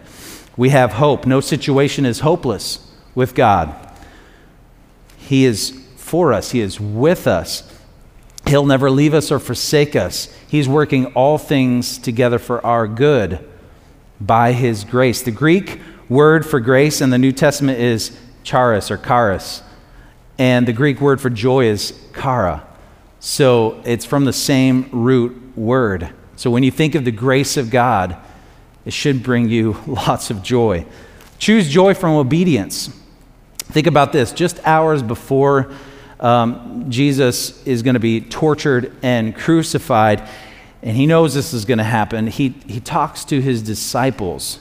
We 0.56 0.68
have 0.68 0.92
hope. 0.92 1.26
No 1.26 1.40
situation 1.40 2.06
is 2.06 2.20
hopeless 2.20 2.88
with 3.14 3.34
God. 3.34 3.74
He 5.18 5.44
is 5.44 5.70
for 5.96 6.32
us, 6.32 6.52
He 6.52 6.60
is 6.60 6.78
with 6.78 7.26
us. 7.26 7.66
He'll 8.46 8.66
never 8.66 8.90
leave 8.90 9.14
us 9.14 9.30
or 9.30 9.38
forsake 9.38 9.94
us. 9.94 10.32
He's 10.48 10.68
working 10.68 11.06
all 11.14 11.38
things 11.38 11.98
together 11.98 12.38
for 12.38 12.64
our 12.64 12.86
good 12.88 13.46
by 14.20 14.52
his 14.52 14.84
grace. 14.84 15.22
The 15.22 15.30
Greek 15.30 15.80
word 16.08 16.44
for 16.44 16.60
grace 16.60 17.00
in 17.00 17.10
the 17.10 17.18
New 17.18 17.32
Testament 17.32 17.78
is 17.78 18.18
charis 18.42 18.90
or 18.90 18.96
charis, 18.98 19.62
and 20.38 20.66
the 20.66 20.72
Greek 20.72 21.00
word 21.00 21.20
for 21.20 21.30
joy 21.30 21.66
is 21.66 21.98
chara. 22.14 22.66
So 23.20 23.82
it's 23.84 24.04
from 24.04 24.24
the 24.24 24.32
same 24.32 24.88
root 24.92 25.56
word. 25.56 26.10
So 26.36 26.50
when 26.50 26.62
you 26.62 26.70
think 26.70 26.94
of 26.94 27.04
the 27.04 27.10
grace 27.10 27.56
of 27.56 27.70
God, 27.70 28.16
it 28.84 28.92
should 28.92 29.22
bring 29.22 29.48
you 29.48 29.76
lots 29.86 30.30
of 30.30 30.42
joy. 30.42 30.86
Choose 31.38 31.68
joy 31.68 31.94
from 31.94 32.12
obedience. 32.12 32.88
Think 33.58 33.86
about 33.86 34.12
this 34.12 34.32
just 34.32 34.58
hours 34.66 35.02
before 35.02 35.72
um, 36.18 36.86
Jesus 36.90 37.64
is 37.66 37.82
going 37.82 37.94
to 37.94 38.00
be 38.00 38.20
tortured 38.20 38.92
and 39.02 39.34
crucified, 39.34 40.28
and 40.82 40.96
he 40.96 41.06
knows 41.06 41.34
this 41.34 41.52
is 41.52 41.64
going 41.64 41.78
to 41.78 41.84
happen, 41.84 42.26
he, 42.26 42.50
he 42.66 42.80
talks 42.80 43.24
to 43.26 43.40
his 43.40 43.62
disciples. 43.62 44.60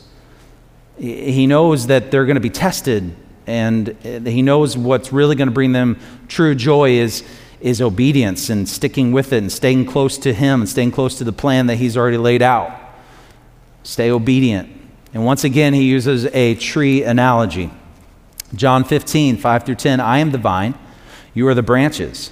He 0.98 1.48
knows 1.48 1.88
that 1.88 2.12
they're 2.12 2.26
going 2.26 2.36
to 2.36 2.42
be 2.42 2.50
tested, 2.50 3.16
and 3.48 3.96
he 4.04 4.42
knows 4.42 4.78
what's 4.78 5.14
really 5.14 5.36
going 5.36 5.48
to 5.48 5.54
bring 5.54 5.72
them 5.72 5.98
true 6.28 6.56
joy 6.56 6.92
is, 6.92 7.24
is 7.62 7.82
obedience 7.82 8.50
and 8.50 8.68
sticking 8.68 9.14
with 9.14 9.32
it 9.32 9.38
and 9.38 9.52
staying 9.52 9.86
close 9.86 10.18
to 10.18 10.34
him 10.34 10.62
and 10.62 10.70
staying 10.70 10.92
close 10.92 11.18
to 11.18 11.24
the 11.24 11.32
plan 11.32 11.68
that 11.68 11.78
he's 11.78 11.96
already 11.96 12.18
laid 12.18 12.42
out. 12.42 12.78
Stay 13.84 14.12
obedient. 14.12 14.70
And 15.14 15.26
once 15.26 15.46
again, 15.46 15.74
he 15.74 15.84
uses 15.84 16.26
a 16.26 16.56
tree 16.56 17.04
analogy. 17.04 17.72
John 18.54 18.84
15, 18.84 19.38
5 19.38 19.64
through 19.64 19.76
10 19.76 20.00
I 20.00 20.20
am 20.20 20.32
the 20.32 20.38
vine, 20.38 20.76
you 21.34 21.48
are 21.48 21.54
the 21.54 21.64
branches. 21.64 22.32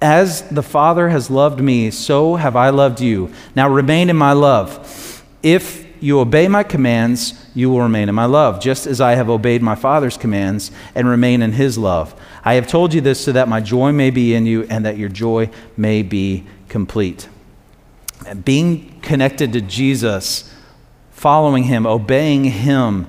As 0.00 0.42
the 0.50 0.62
Father 0.62 1.08
has 1.08 1.30
loved 1.30 1.60
me, 1.60 1.90
so 1.90 2.36
have 2.36 2.54
I 2.54 2.70
loved 2.70 3.00
you. 3.00 3.30
Now 3.54 3.68
remain 3.68 4.10
in 4.10 4.16
my 4.16 4.32
love. 4.32 5.24
If 5.42 5.86
you 6.02 6.20
obey 6.20 6.48
my 6.48 6.62
commands, 6.62 7.32
you 7.54 7.70
will 7.70 7.80
remain 7.80 8.10
in 8.10 8.14
my 8.14 8.26
love, 8.26 8.60
just 8.60 8.86
as 8.86 9.00
I 9.00 9.14
have 9.14 9.30
obeyed 9.30 9.62
my 9.62 9.74
Father's 9.74 10.18
commands 10.18 10.70
and 10.94 11.08
remain 11.08 11.40
in 11.40 11.52
his 11.52 11.78
love. 11.78 12.14
I 12.44 12.54
have 12.54 12.66
told 12.66 12.92
you 12.92 13.00
this 13.00 13.24
so 13.24 13.32
that 13.32 13.48
my 13.48 13.60
joy 13.60 13.92
may 13.92 14.10
be 14.10 14.34
in 14.34 14.44
you 14.44 14.64
and 14.64 14.84
that 14.84 14.98
your 14.98 15.08
joy 15.08 15.50
may 15.76 16.02
be 16.02 16.44
complete. 16.68 17.28
Being 18.44 19.00
connected 19.00 19.54
to 19.54 19.62
Jesus, 19.62 20.52
following 21.12 21.64
him, 21.64 21.86
obeying 21.86 22.44
him, 22.44 23.06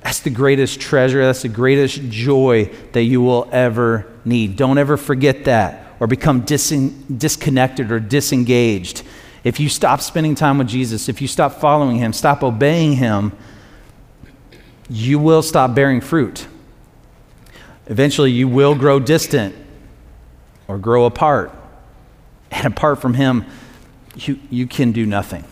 that's 0.00 0.20
the 0.20 0.30
greatest 0.30 0.80
treasure, 0.80 1.24
that's 1.24 1.42
the 1.42 1.48
greatest 1.48 2.00
joy 2.08 2.70
that 2.92 3.02
you 3.02 3.20
will 3.20 3.48
ever 3.52 4.06
need. 4.24 4.56
Don't 4.56 4.78
ever 4.78 4.96
forget 4.96 5.44
that 5.44 5.81
or 6.02 6.08
become 6.08 6.40
dis- 6.40 6.70
disconnected 7.16 7.92
or 7.92 8.00
disengaged, 8.00 9.04
if 9.44 9.60
you 9.60 9.68
stop 9.68 10.00
spending 10.00 10.34
time 10.34 10.58
with 10.58 10.66
Jesus, 10.66 11.08
if 11.08 11.22
you 11.22 11.28
stop 11.28 11.60
following 11.60 11.96
him, 11.96 12.12
stop 12.12 12.42
obeying 12.42 12.94
him, 12.94 13.30
you 14.90 15.20
will 15.20 15.42
stop 15.42 15.76
bearing 15.76 16.00
fruit. 16.00 16.48
Eventually, 17.86 18.32
you 18.32 18.48
will 18.48 18.74
grow 18.74 18.98
distant 18.98 19.54
or 20.66 20.76
grow 20.76 21.04
apart. 21.04 21.54
And 22.50 22.66
apart 22.66 23.00
from 23.00 23.14
him, 23.14 23.44
you, 24.16 24.40
you 24.50 24.66
can 24.66 24.90
do 24.90 25.06
nothing. 25.06 25.44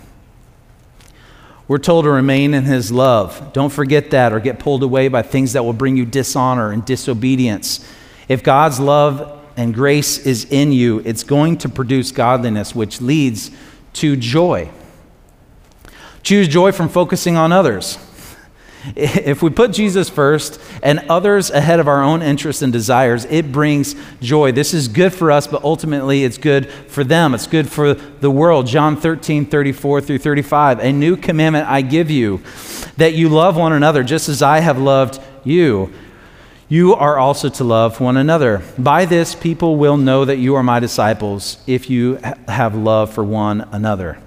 We're 1.69 1.78
told 1.78 2.07
to 2.07 2.11
remain 2.11 2.54
in 2.54 2.64
his 2.64 2.90
love. 2.90 3.52
Don't 3.52 3.71
forget 3.71 4.11
that 4.11 4.33
or 4.33 4.40
get 4.40 4.59
pulled 4.59 4.83
away 4.83 5.07
by 5.07 5.23
things 5.23 5.52
that 5.52 5.64
will 5.64 5.75
bring 5.75 5.97
you 5.97 6.04
dishonor 6.04 6.73
and 6.73 6.85
disobedience. 6.85 7.88
If 8.28 8.42
God's 8.42 8.80
love 8.80 9.39
and 9.57 9.75
grace 9.75 10.19
is 10.19 10.45
in 10.47 10.73
you, 10.73 11.00
it's 11.00 11.25
going 11.25 11.59
to 11.59 11.69
produce 11.69 12.12
godliness, 12.12 12.75
which 12.75 13.00
leads 13.00 13.50
to 13.95 14.16
joy. 14.16 14.71
Choose 16.23 16.49
joy 16.49 16.73
from 16.73 16.88
focusing 16.88 17.37
on 17.37 17.53
others. 17.53 17.98
If 18.96 19.42
we 19.42 19.51
put 19.51 19.72
Jesus 19.72 20.09
first 20.09 20.59
and 20.83 21.01
others 21.11 21.51
ahead 21.51 21.81
of 21.81 21.88
our 21.88 22.03
own 22.03 22.22
interests 22.22 22.62
and 22.62 22.72
desires, 22.72 23.27
it 23.27 23.53
brings 23.53 23.94
joy. 24.20 24.53
This 24.53 24.72
is 24.72 24.88
good 24.88 25.12
for 25.12 25.31
us, 25.31 25.46
but 25.46 25.62
ultimately 25.64 26.24
it's 26.24 26.38
good 26.38 26.70
for 26.70 27.05
them. 27.05 27.35
It's 27.35 27.46
good 27.46 27.68
for 27.68 27.92
the 27.92 28.31
world. 28.31 28.66
John 28.66 28.96
13, 28.96 29.46
34 29.46 30.01
through 30.01 30.18
35. 30.18 30.79
A 30.81 30.92
new 30.92 31.16
commandment 31.16 31.68
I 31.68 31.83
give 31.83 32.11
you, 32.11 32.40
that 32.96 33.12
you 33.12 33.29
love 33.29 33.57
one 33.57 33.74
another 33.74 34.03
just 34.03 34.31
as 34.31 34.40
I 34.40 34.61
have 34.61 34.79
loved 34.79 35.20
you 35.44 35.92
you 36.70 36.94
are 36.94 37.18
also 37.18 37.48
to 37.48 37.64
love 37.64 38.00
one 38.00 38.16
another. 38.16 38.62
By 38.78 39.04
this, 39.04 39.35
people 39.35 39.76
will 39.76 39.96
know 39.96 40.24
that 40.24 40.37
you 40.37 40.54
are 40.54 40.62
my 40.62 40.78
disciples 40.78 41.59
if 41.66 41.90
you 41.90 42.14
have 42.46 42.76
love 42.76 43.12
for 43.12 43.24
one 43.24 43.68
another. 43.72 44.18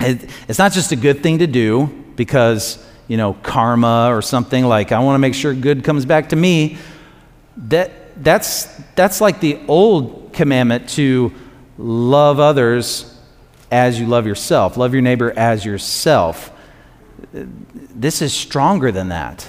It's 0.00 0.58
not 0.58 0.72
just 0.72 0.90
a 0.90 0.96
good 0.96 1.22
thing 1.22 1.38
to 1.38 1.46
do 1.46 1.86
because, 2.16 2.84
you 3.06 3.16
know, 3.16 3.34
karma 3.44 4.08
or 4.10 4.22
something 4.22 4.64
like 4.64 4.90
I 4.90 4.98
want 4.98 5.14
to 5.14 5.20
make 5.20 5.34
sure 5.34 5.54
good 5.54 5.84
comes 5.84 6.04
back 6.04 6.30
to 6.30 6.36
me. 6.36 6.78
That, 7.56 8.22
that's, 8.24 8.64
that's 8.96 9.20
like 9.20 9.38
the 9.38 9.60
old 9.68 10.32
commandment 10.32 10.88
to 10.90 11.32
love 11.78 12.40
others 12.40 13.16
as 13.70 14.00
you 14.00 14.08
love 14.08 14.26
yourself, 14.26 14.76
love 14.76 14.92
your 14.92 15.02
neighbor 15.02 15.32
as 15.36 15.64
yourself. 15.64 16.50
This 17.32 18.20
is 18.20 18.34
stronger 18.34 18.90
than 18.90 19.10
that. 19.10 19.48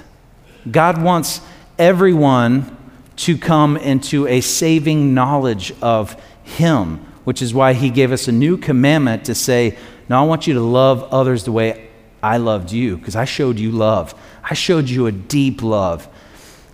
God 0.69 1.01
wants 1.01 1.41
everyone 1.77 2.77
to 3.15 3.37
come 3.37 3.77
into 3.77 4.27
a 4.27 4.41
saving 4.41 5.13
knowledge 5.13 5.73
of 5.81 6.15
Him, 6.43 6.97
which 7.23 7.41
is 7.41 7.53
why 7.53 7.73
He 7.73 7.89
gave 7.89 8.11
us 8.11 8.27
a 8.27 8.31
new 8.31 8.57
commandment 8.57 9.25
to 9.25 9.35
say, 9.35 9.77
No, 10.09 10.19
I 10.19 10.25
want 10.25 10.47
you 10.47 10.53
to 10.55 10.61
love 10.61 11.03
others 11.11 11.43
the 11.43 11.51
way 11.51 11.89
I 12.21 12.37
loved 12.37 12.71
you, 12.71 12.97
because 12.97 13.15
I 13.15 13.25
showed 13.25 13.59
you 13.59 13.71
love. 13.71 14.15
I 14.43 14.53
showed 14.53 14.89
you 14.89 15.07
a 15.07 15.11
deep 15.11 15.61
love. 15.61 16.07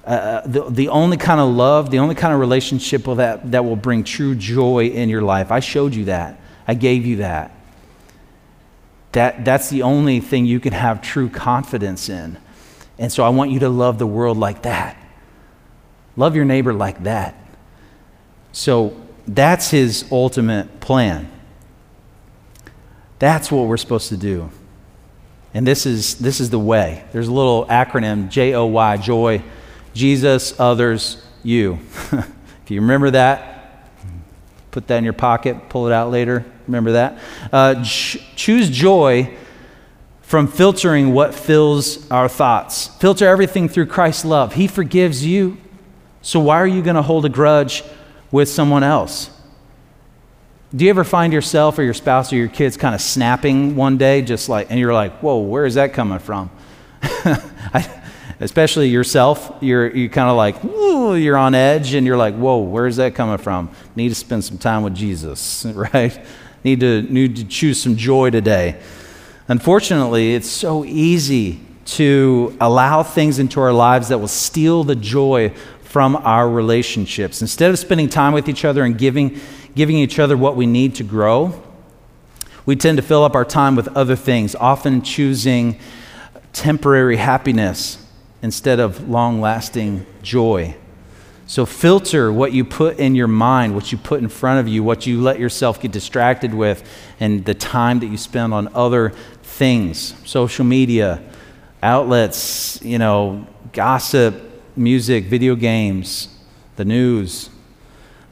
Uh, 0.06 0.10
uh, 0.10 0.48
the, 0.48 0.70
the 0.70 0.90
only 0.90 1.18
kind 1.18 1.40
of 1.40 1.50
love, 1.50 1.92
the 1.92 2.00
only 2.00 2.16
kind 2.16 2.34
of 2.34 2.40
relationship 2.40 3.04
that, 3.04 3.52
that 3.52 3.64
will 3.64 3.76
bring 3.76 4.04
true 4.04 4.34
joy 4.34 4.88
in 4.88 5.10
your 5.10 5.22
life. 5.22 5.52
I 5.52 5.60
showed 5.60 5.94
you 5.94 6.06
that. 6.06 6.40
I 6.68 6.74
gave 6.74 7.06
you 7.06 7.18
that. 7.18 7.56
that. 9.12 9.46
That's 9.46 9.70
the 9.70 9.84
only 9.84 10.20
thing 10.20 10.46
you 10.46 10.60
can 10.60 10.74
have 10.74 11.02
true 11.02 11.30
confidence 11.30 12.10
in. 12.10 12.38
And 13.00 13.12
so 13.12 13.24
I 13.24 13.30
want 13.30 13.50
you 13.50 13.60
to 13.62 13.70
love 13.70 13.98
the 13.98 14.06
world 14.06 14.38
like 14.38 14.64
that. 14.64 14.98
Love 16.18 16.36
your 16.36 16.44
neighbor 16.44 16.74
like 16.74 17.04
that. 17.04 17.34
So 18.52 18.96
that's 19.26 19.72
his 19.72 20.06
ultimate 20.12 20.82
plan. 20.82 21.32
That's 23.18 23.52
what 23.52 23.68
we're 23.68 23.78
supposed 23.78 24.10
to 24.10 24.18
do. 24.18 24.50
And 25.54 25.66
this 25.66 25.86
is, 25.86 26.20
this 26.20 26.42
is 26.42 26.50
the 26.50 26.60
way. 26.60 27.06
There's 27.14 27.30
a 27.30 27.34
little 27.34 27.66
acronym 27.68 28.30
J 28.30 28.54
O 28.54 28.66
Y, 28.66 28.98
joy, 28.98 29.44
Jesus, 29.94 30.60
others, 30.60 31.26
you. 31.42 31.80
if 32.12 32.70
you 32.70 32.82
remember 32.82 33.12
that, 33.12 33.88
put 34.72 34.88
that 34.88 34.98
in 34.98 35.06
your 35.06 35.14
pocket, 35.14 35.70
pull 35.70 35.88
it 35.88 35.94
out 35.94 36.12
later. 36.12 36.46
Remember 36.68 36.92
that? 36.92 37.20
Uh, 37.52 37.84
ch- 37.84 38.18
choose 38.36 38.70
joy 38.70 39.36
from 40.30 40.46
filtering 40.48 41.12
what 41.12 41.34
fills 41.34 42.08
our 42.12 42.30
thoughts. 42.30 42.86
Filter 43.00 43.26
everything 43.26 43.68
through 43.68 43.88
Christ's 43.88 44.24
love. 44.24 44.54
He 44.54 44.68
forgives 44.68 45.26
you. 45.26 45.58
So 46.22 46.40
why 46.40 46.58
are 46.58 46.68
you 46.68 46.84
going 46.84 46.98
to 46.98 47.02
hold 47.02 47.26
a 47.26 47.30
grudge 47.30 47.84
with 48.30 48.48
someone 48.48 48.84
else? 48.84 49.32
Do 50.76 50.86
you 50.86 50.92
ever 50.92 51.04
find 51.04 51.34
yourself 51.34 51.80
or 51.80 51.84
your 51.84 51.96
spouse 51.96 52.32
or 52.32 52.36
your 52.36 52.48
kids 52.48 52.78
kind 52.78 52.94
of 52.94 53.02
snapping 53.02 53.76
one 53.76 53.98
day, 53.98 54.22
just 54.22 54.50
like, 54.50 54.70
and 54.70 54.80
you're 54.80 54.94
like, 54.94 55.14
whoa, 55.14 55.40
where 55.40 55.66
is 55.66 55.74
that 55.74 55.94
coming 55.94 56.20
from? 56.20 56.52
I, 57.02 58.04
especially 58.40 58.90
yourself, 58.90 59.52
you're, 59.62 59.90
you're 59.96 60.10
kind 60.10 60.30
of 60.30 60.38
like, 60.38 60.64
ooh, 60.64 61.16
you're 61.16 61.38
on 61.38 61.56
edge, 61.56 61.96
and 61.96 62.06
you're 62.06 62.18
like, 62.18 62.36
whoa, 62.36 62.60
where 62.60 62.86
is 62.86 62.98
that 62.98 63.16
coming 63.16 63.40
from? 63.40 63.72
Need 63.96 64.10
to 64.10 64.16
spend 64.16 64.44
some 64.44 64.60
time 64.60 64.84
with 64.84 64.94
Jesus, 64.94 65.66
right? 65.74 66.24
Need 66.64 66.82
to, 66.82 67.02
need 67.02 67.36
to 67.38 67.46
choose 67.46 67.82
some 67.82 67.96
joy 67.96 68.30
today. 68.30 68.80
Unfortunately, 69.50 70.36
it's 70.36 70.48
so 70.48 70.86
easy 70.86 71.60
to 71.84 72.56
allow 72.62 73.02
things 73.02 73.40
into 73.40 73.60
our 73.60 73.74
lives 73.74 74.10
that 74.10 74.20
will 74.20 74.28
steal 74.28 74.84
the 74.84 74.96
joy 74.96 75.52
from 75.82 76.16
our 76.18 76.48
relationships. 76.48 77.42
Instead 77.42 77.72
of 77.72 77.80
spending 77.80 78.08
time 78.08 78.32
with 78.32 78.48
each 78.48 78.64
other 78.64 78.84
and 78.84 78.96
giving, 78.96 79.40
giving 79.76 79.96
each 79.98 80.20
other 80.20 80.38
what 80.38 80.56
we 80.56 80.68
need 80.68 80.94
to 80.94 81.04
grow, 81.04 81.60
we 82.68 82.76
tend 82.76 82.98
to 82.98 83.02
fill 83.02 83.24
up 83.24 83.34
our 83.34 83.44
time 83.44 83.76
with 83.76 83.88
other 83.98 84.16
things, 84.16 84.54
often 84.54 85.02
choosing 85.02 85.80
temporary 86.54 87.18
happiness 87.18 88.06
instead 88.44 88.80
of 88.80 89.10
long 89.10 89.42
lasting 89.42 90.06
joy. 90.22 90.76
So 91.50 91.66
filter 91.66 92.32
what 92.32 92.54
you 92.54 92.64
put 92.64 93.00
in 93.00 93.16
your 93.16 93.28
mind, 93.28 93.74
what 93.74 93.92
you 93.92 93.98
put 93.98 94.22
in 94.22 94.30
front 94.30 94.60
of 94.60 94.68
you, 94.68 94.84
what 94.84 95.08
you 95.08 95.20
let 95.20 95.40
yourself 95.40 95.82
get 95.82 95.92
distracted 95.92 96.54
with, 96.54 96.88
and 97.20 97.44
the 97.44 97.56
time 97.56 98.02
that 98.02 98.06
you 98.06 98.18
spend 98.18 98.54
on 98.54 98.70
other 98.76 99.14
things, 99.60 100.16
social 100.26 100.64
media, 100.64 101.22
outlets, 101.84 102.82
you 102.82 102.98
know, 102.98 103.46
gossip, 103.74 104.42
music, 104.74 105.26
video 105.26 105.54
games, 105.54 106.30
the 106.78 106.86
news. 106.86 107.50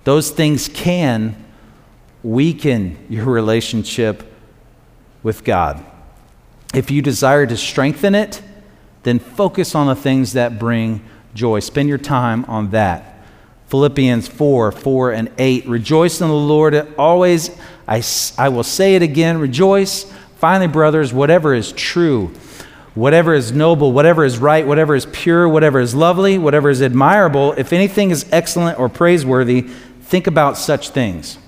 Those 0.06 0.32
things 0.32 0.70
can 0.70 1.36
weaken 2.24 2.98
your 3.10 3.26
relationship 3.26 4.24
with 5.22 5.44
God. 5.44 5.86
If 6.74 6.90
you 6.90 7.02
desire 7.02 7.46
to 7.46 7.58
strengthen 7.58 8.16
it, 8.16 8.42
then 9.04 9.20
focus 9.20 9.76
on 9.76 9.88
the 9.88 9.96
things 9.96 10.32
that 10.32 10.58
bring 10.58 11.02
joy. 11.34 11.60
Spend 11.60 11.90
your 11.90 11.98
time 11.98 12.46
on 12.46 12.70
that. 12.70 13.26
Philippians 13.68 14.30
4 14.30 14.72
4 14.72 15.12
and 15.12 15.30
8. 15.38 15.68
Rejoice 15.68 16.22
in 16.22 16.30
the 16.30 16.34
Lord 16.34 16.88
always. 16.98 17.52
I, 17.86 18.02
I 18.38 18.48
will 18.48 18.64
say 18.64 18.96
it 18.96 19.02
again 19.02 19.40
rejoice. 19.40 20.10
Finally, 20.38 20.68
brothers, 20.68 21.12
whatever 21.12 21.56
is 21.56 21.72
true, 21.72 22.28
whatever 22.94 23.34
is 23.34 23.52
noble, 23.52 23.92
whatever 23.92 24.24
is 24.24 24.38
right, 24.38 24.68
whatever 24.68 24.94
is 24.94 25.08
pure, 25.08 25.50
whatever 25.50 25.80
is 25.80 25.96
lovely, 25.96 26.38
whatever 26.38 26.70
is 26.70 26.82
admirable, 26.82 27.54
if 27.54 27.74
anything 27.74 28.12
is 28.12 28.26
excellent 28.32 28.78
or 28.80 28.88
praiseworthy, 28.88 29.62
think 29.62 30.28
about 30.28 30.56
such 30.58 30.90
things. 30.90 31.40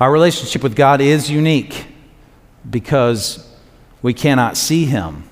Our 0.00 0.10
relationship 0.10 0.64
with 0.64 0.74
God 0.74 1.00
is 1.00 1.30
unique 1.30 1.86
because 2.68 3.48
we 4.02 4.12
cannot 4.12 4.56
see 4.56 4.84
Him. 4.84 5.22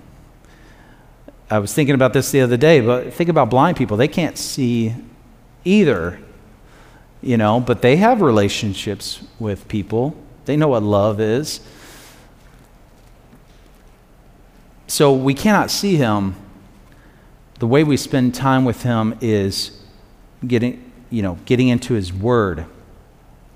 I 1.50 1.58
was 1.58 1.74
thinking 1.74 1.96
about 1.96 2.12
this 2.12 2.30
the 2.30 2.42
other 2.42 2.56
day, 2.56 2.80
but 2.80 3.12
think 3.12 3.28
about 3.28 3.50
blind 3.50 3.76
people. 3.76 3.96
They 3.96 4.06
can't 4.06 4.38
see 4.38 4.94
either, 5.64 6.20
you 7.22 7.36
know, 7.36 7.58
but 7.58 7.82
they 7.82 7.96
have 7.96 8.22
relationships 8.22 9.24
with 9.40 9.66
people. 9.66 10.16
They 10.44 10.56
know 10.56 10.68
what 10.68 10.84
love 10.84 11.20
is. 11.20 11.58
So 14.90 15.12
we 15.12 15.34
cannot 15.34 15.70
see 15.70 15.94
him. 15.94 16.34
The 17.60 17.66
way 17.68 17.84
we 17.84 17.96
spend 17.96 18.34
time 18.34 18.64
with 18.64 18.82
him 18.82 19.16
is 19.20 19.80
getting, 20.44 20.90
you 21.10 21.22
know, 21.22 21.38
getting 21.44 21.68
into 21.68 21.94
his 21.94 22.12
word. 22.12 22.66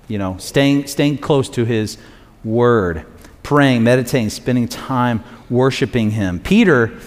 You 0.07 0.17
know, 0.17 0.37
staying 0.37 0.87
staying 0.87 1.17
close 1.17 1.49
to 1.49 1.65
his 1.65 1.97
word, 2.45 3.05
praying, 3.43 3.83
meditating, 3.83 4.29
spending 4.29 4.69
time 4.69 5.25
worshiping 5.49 6.11
him. 6.11 6.39
Peter 6.39 6.97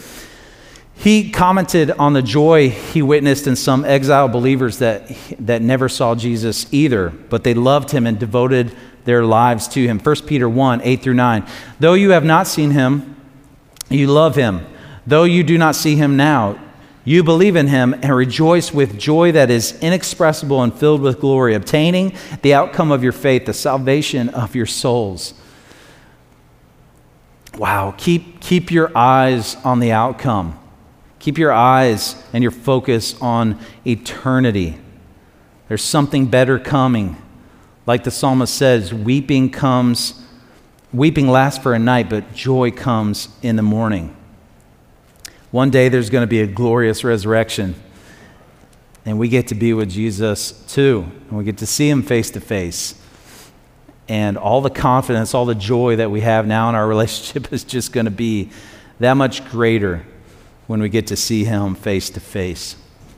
he 0.94 1.30
commented 1.30 1.92
on 1.92 2.12
the 2.12 2.22
joy 2.22 2.68
he 2.68 3.00
witnessed 3.00 3.46
in 3.46 3.56
some 3.56 3.84
exiled 3.84 4.32
believers 4.32 4.78
that, 4.80 5.10
that 5.38 5.62
never 5.62 5.88
saw 5.88 6.16
Jesus 6.16 6.66
either, 6.70 7.10
but 7.10 7.44
they 7.44 7.54
loved 7.54 7.92
him 7.92 8.04
and 8.04 8.18
devoted 8.18 8.76
their 9.04 9.24
lives 9.24 9.68
to 9.68 9.86
him. 9.86 10.00
1 10.00 10.16
Peter 10.26 10.48
1 10.48 10.82
8 10.82 11.00
through 11.02 11.14
9. 11.14 11.46
Though 11.80 11.94
you 11.94 12.10
have 12.10 12.24
not 12.24 12.48
seen 12.48 12.72
him, 12.72 13.14
you 13.90 14.06
love 14.06 14.36
him. 14.36 14.66
Though 15.06 15.24
you 15.24 15.42
do 15.42 15.56
not 15.56 15.74
see 15.74 15.96
him 15.96 16.16
now, 16.16 16.58
you 17.04 17.24
believe 17.24 17.56
in 17.56 17.68
him 17.68 17.94
and 17.94 18.14
rejoice 18.14 18.72
with 18.72 18.98
joy 18.98 19.32
that 19.32 19.50
is 19.50 19.78
inexpressible 19.80 20.62
and 20.62 20.74
filled 20.74 21.00
with 21.00 21.20
glory, 21.20 21.54
obtaining 21.54 22.14
the 22.42 22.52
outcome 22.52 22.92
of 22.92 23.02
your 23.02 23.12
faith, 23.12 23.46
the 23.46 23.54
salvation 23.54 24.28
of 24.28 24.54
your 24.54 24.66
souls. 24.66 25.32
Wow, 27.56 27.94
keep, 27.96 28.40
keep 28.40 28.70
your 28.70 28.96
eyes 28.96 29.56
on 29.64 29.80
the 29.80 29.92
outcome. 29.92 30.58
Keep 31.18 31.38
your 31.38 31.52
eyes 31.52 32.14
and 32.32 32.42
your 32.42 32.50
focus 32.50 33.20
on 33.20 33.58
eternity. 33.86 34.78
There's 35.68 35.82
something 35.82 36.26
better 36.26 36.58
coming. 36.58 37.16
Like 37.86 38.04
the 38.04 38.10
psalmist 38.10 38.54
says, 38.54 38.92
weeping 38.92 39.50
comes, 39.50 40.22
weeping 40.92 41.28
lasts 41.28 41.62
for 41.62 41.74
a 41.74 41.78
night, 41.78 42.08
but 42.08 42.34
joy 42.34 42.70
comes 42.70 43.28
in 43.42 43.56
the 43.56 43.62
morning. 43.62 44.14
One 45.50 45.70
day 45.70 45.88
there's 45.88 46.10
going 46.10 46.22
to 46.22 46.28
be 46.28 46.40
a 46.40 46.46
glorious 46.46 47.04
resurrection, 47.04 47.74
and 49.04 49.18
we 49.18 49.28
get 49.28 49.48
to 49.48 49.54
be 49.54 49.72
with 49.72 49.90
Jesus 49.90 50.52
too, 50.66 51.10
and 51.28 51.38
we 51.38 51.44
get 51.44 51.58
to 51.58 51.66
see 51.66 51.88
him 51.88 52.02
face 52.02 52.30
to 52.32 52.40
face. 52.40 52.94
And 54.08 54.38
all 54.38 54.60
the 54.60 54.70
confidence, 54.70 55.34
all 55.34 55.44
the 55.44 55.54
joy 55.54 55.96
that 55.96 56.10
we 56.10 56.22
have 56.22 56.46
now 56.46 56.68
in 56.68 56.74
our 56.74 56.88
relationship 56.88 57.52
is 57.52 57.64
just 57.64 57.92
going 57.92 58.06
to 58.06 58.10
be 58.10 58.50
that 59.00 59.14
much 59.14 59.48
greater 59.50 60.04
when 60.66 60.80
we 60.82 60.88
get 60.88 61.06
to 61.08 61.16
see 61.16 61.44
him 61.44 61.74
face 61.74 62.10
to 62.10 62.20
face. 62.20 62.76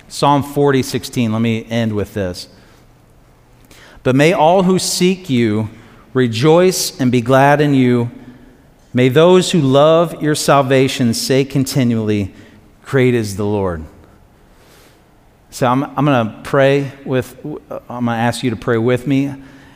Psalm 0.09 0.43
40, 0.43 0.83
16, 0.83 1.33
let 1.33 1.41
me 1.41 1.65
end 1.67 1.95
with 1.95 2.15
this. 2.15 2.49
But 4.03 4.17
may 4.17 4.33
all 4.33 4.63
who 4.63 4.79
seek 4.79 5.29
you 5.31 5.69
rejoice 6.13 6.99
and 7.01 7.13
be 7.13 7.21
glad 7.21 7.61
in 7.61 7.75
you. 7.75 8.11
May 8.93 9.09
those 9.09 9.53
who 9.53 9.61
love 9.61 10.23
your 10.23 10.35
salvation 10.35 11.15
say 11.15 11.45
continually, 11.45 12.35
Great 12.83 13.15
is 13.15 13.37
the 13.37 13.45
Lord. 13.45 13.85
So 15.51 15.67
I'm, 15.67 15.85
I'm 15.85 16.05
going 16.05 16.27
to 16.27 16.41
pray 16.43 16.93
with, 17.05 17.39
uh, 17.45 17.81
I'm 17.89 18.07
going 18.07 18.17
to 18.17 18.23
ask 18.23 18.43
you 18.43 18.51
to 18.51 18.57
pray 18.57 18.79
with 18.79 19.07
me 19.07 19.35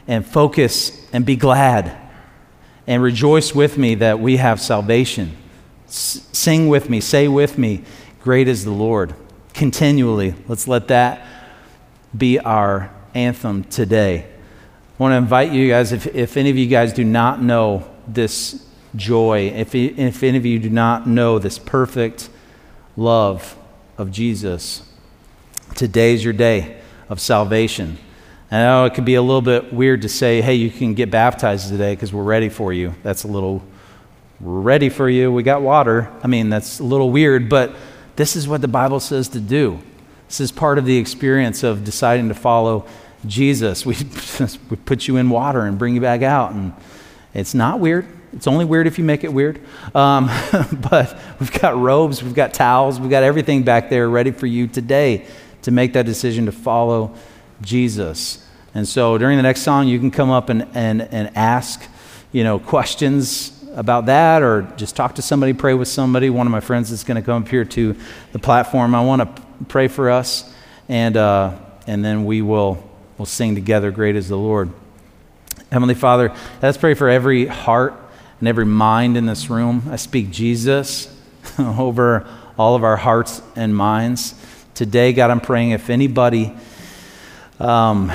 and 0.08 0.26
focus 0.26 1.06
and 1.12 1.24
be 1.24 1.36
glad 1.36 1.96
and 2.86 3.02
rejoice 3.02 3.54
with 3.54 3.78
me 3.78 3.94
that 3.96 4.18
we 4.18 4.36
have 4.36 4.60
salvation 4.60 5.36
sing 5.94 6.68
with 6.68 6.90
me, 6.90 7.00
say 7.00 7.28
with 7.28 7.58
me, 7.58 7.84
Great 8.20 8.48
is 8.48 8.64
the 8.64 8.70
Lord. 8.70 9.14
Continually, 9.52 10.34
let's 10.48 10.66
let 10.66 10.88
that 10.88 11.26
be 12.16 12.38
our 12.38 12.90
anthem 13.14 13.64
today. 13.64 14.26
I 14.96 15.02
want 15.02 15.10
to 15.10 15.16
invite 15.16 15.50
you 15.50 15.68
guys, 15.68 15.90
if, 15.90 16.06
if 16.14 16.36
any 16.36 16.50
of 16.50 16.56
you 16.56 16.68
guys 16.68 16.92
do 16.92 17.02
not 17.02 17.42
know 17.42 17.90
this 18.06 18.64
joy, 18.94 19.52
if, 19.52 19.74
if 19.74 20.22
any 20.22 20.38
of 20.38 20.46
you 20.46 20.60
do 20.60 20.70
not 20.70 21.04
know 21.04 21.40
this 21.40 21.58
perfect 21.58 22.30
love 22.96 23.56
of 23.98 24.12
Jesus, 24.12 24.88
today's 25.74 26.22
your 26.22 26.32
day 26.32 26.80
of 27.08 27.18
salvation. 27.18 27.98
I 28.52 28.58
know 28.58 28.84
it 28.84 28.94
could 28.94 29.04
be 29.04 29.16
a 29.16 29.22
little 29.22 29.42
bit 29.42 29.72
weird 29.72 30.02
to 30.02 30.08
say, 30.08 30.40
hey, 30.40 30.54
you 30.54 30.70
can 30.70 30.94
get 30.94 31.10
baptized 31.10 31.70
today 31.70 31.96
because 31.96 32.12
we're 32.12 32.22
ready 32.22 32.48
for 32.48 32.72
you. 32.72 32.94
That's 33.02 33.24
a 33.24 33.28
little 33.28 33.64
ready 34.38 34.90
for 34.90 35.08
you. 35.08 35.32
We 35.32 35.42
got 35.42 35.60
water. 35.60 36.08
I 36.22 36.28
mean, 36.28 36.50
that's 36.50 36.78
a 36.78 36.84
little 36.84 37.10
weird, 37.10 37.48
but 37.48 37.74
this 38.14 38.36
is 38.36 38.46
what 38.46 38.60
the 38.60 38.68
Bible 38.68 39.00
says 39.00 39.26
to 39.30 39.40
do. 39.40 39.80
This 40.28 40.40
is 40.40 40.52
part 40.52 40.78
of 40.78 40.84
the 40.84 40.98
experience 40.98 41.64
of 41.64 41.82
deciding 41.82 42.28
to 42.28 42.34
follow 42.34 42.86
Jesus. 43.26 43.84
We, 43.86 43.96
we 44.70 44.76
put 44.76 45.08
you 45.08 45.16
in 45.16 45.30
water 45.30 45.62
and 45.62 45.78
bring 45.78 45.94
you 45.94 46.00
back 46.00 46.22
out. 46.22 46.52
And 46.52 46.72
it's 47.32 47.54
not 47.54 47.80
weird. 47.80 48.06
It's 48.32 48.46
only 48.46 48.64
weird 48.64 48.86
if 48.86 48.98
you 48.98 49.04
make 49.04 49.24
it 49.24 49.32
weird. 49.32 49.60
Um, 49.94 50.26
but 50.90 51.16
we've 51.38 51.52
got 51.52 51.78
robes, 51.78 52.22
we've 52.22 52.34
got 52.34 52.52
towels, 52.52 52.98
we've 53.00 53.10
got 53.10 53.22
everything 53.22 53.62
back 53.62 53.90
there 53.90 54.08
ready 54.08 54.32
for 54.32 54.46
you 54.46 54.66
today 54.66 55.26
to 55.62 55.70
make 55.70 55.92
that 55.92 56.04
decision 56.04 56.46
to 56.46 56.52
follow 56.52 57.14
Jesus. 57.60 58.46
And 58.74 58.88
so 58.88 59.18
during 59.18 59.36
the 59.36 59.42
next 59.42 59.62
song, 59.62 59.86
you 59.86 59.98
can 59.98 60.10
come 60.10 60.30
up 60.30 60.48
and, 60.48 60.66
and, 60.74 61.02
and 61.02 61.36
ask, 61.36 61.82
you 62.32 62.42
know, 62.42 62.58
questions 62.58 63.52
about 63.74 64.06
that 64.06 64.42
or 64.42 64.62
just 64.76 64.96
talk 64.96 65.14
to 65.16 65.22
somebody, 65.22 65.52
pray 65.52 65.74
with 65.74 65.88
somebody. 65.88 66.30
One 66.30 66.46
of 66.46 66.50
my 66.50 66.60
friends 66.60 66.90
is 66.90 67.04
going 67.04 67.16
to 67.16 67.22
come 67.22 67.42
up 67.42 67.48
here 67.48 67.64
to 67.64 67.96
the 68.32 68.38
platform. 68.38 68.94
I 68.94 69.04
want 69.04 69.22
to 69.22 69.42
pray 69.66 69.88
for 69.88 70.10
us, 70.10 70.52
and, 70.88 71.16
uh, 71.16 71.56
and 71.86 72.04
then 72.04 72.24
we 72.24 72.42
will 72.42 72.82
we'll 73.18 73.26
sing 73.26 73.54
together, 73.54 73.90
Great 73.90 74.16
is 74.16 74.28
the 74.28 74.36
Lord. 74.36 74.70
Heavenly 75.70 75.94
Father, 75.94 76.34
let's 76.62 76.78
pray 76.78 76.94
for 76.94 77.08
every 77.08 77.46
heart 77.46 77.94
and 78.40 78.48
every 78.48 78.66
mind 78.66 79.16
in 79.16 79.26
this 79.26 79.50
room. 79.50 79.82
I 79.90 79.96
speak 79.96 80.30
Jesus 80.30 81.14
over 81.58 82.26
all 82.58 82.74
of 82.76 82.84
our 82.84 82.96
hearts 82.96 83.42
and 83.56 83.74
minds. 83.74 84.34
Today, 84.74 85.12
God, 85.12 85.30
I'm 85.30 85.40
praying 85.40 85.70
if 85.70 85.90
anybody 85.90 86.52
um, 87.58 88.12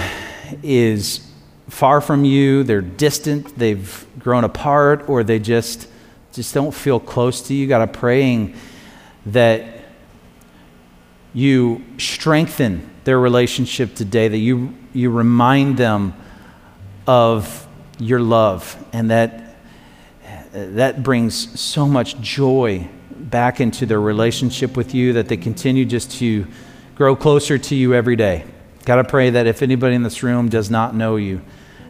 is 0.63 1.25
far 1.69 2.01
from 2.01 2.25
you, 2.25 2.63
they're 2.63 2.81
distant, 2.81 3.57
they've 3.57 4.05
grown 4.19 4.43
apart, 4.43 5.07
or 5.07 5.23
they 5.23 5.39
just 5.39 5.87
just 6.31 6.53
don't 6.53 6.73
feel 6.73 6.99
close 6.99 7.41
to 7.47 7.53
you. 7.53 7.67
God, 7.67 7.81
I'm 7.81 7.91
praying 7.91 8.55
that 9.25 9.81
you 11.33 11.83
strengthen 11.97 12.88
their 13.03 13.19
relationship 13.19 13.95
today, 13.95 14.27
that 14.27 14.37
you, 14.37 14.73
you 14.93 15.09
remind 15.09 15.77
them 15.77 16.13
of 17.07 17.67
your 17.99 18.19
love, 18.19 18.77
and 18.93 19.11
that 19.11 19.45
that 20.51 21.03
brings 21.03 21.59
so 21.59 21.87
much 21.87 22.19
joy 22.21 22.87
back 23.11 23.61
into 23.61 23.85
their 23.85 24.01
relationship 24.01 24.75
with 24.75 24.95
you, 24.95 25.13
that 25.13 25.27
they 25.27 25.37
continue 25.37 25.85
just 25.85 26.11
to 26.11 26.47
grow 26.95 27.15
closer 27.15 27.57
to 27.57 27.75
you 27.75 27.93
every 27.93 28.15
day. 28.15 28.45
God, 28.85 28.99
I 28.99 29.03
pray 29.03 29.29
that 29.29 29.45
if 29.45 29.61
anybody 29.61 29.95
in 29.95 30.03
this 30.03 30.23
room 30.23 30.49
does 30.49 30.71
not 30.71 30.95
know 30.95 31.17
you, 31.17 31.41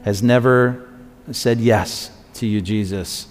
has 0.04 0.22
never 0.22 0.90
said 1.32 1.60
yes 1.60 2.12
to 2.36 2.46
you, 2.46 2.60
Jesus, 2.62 3.28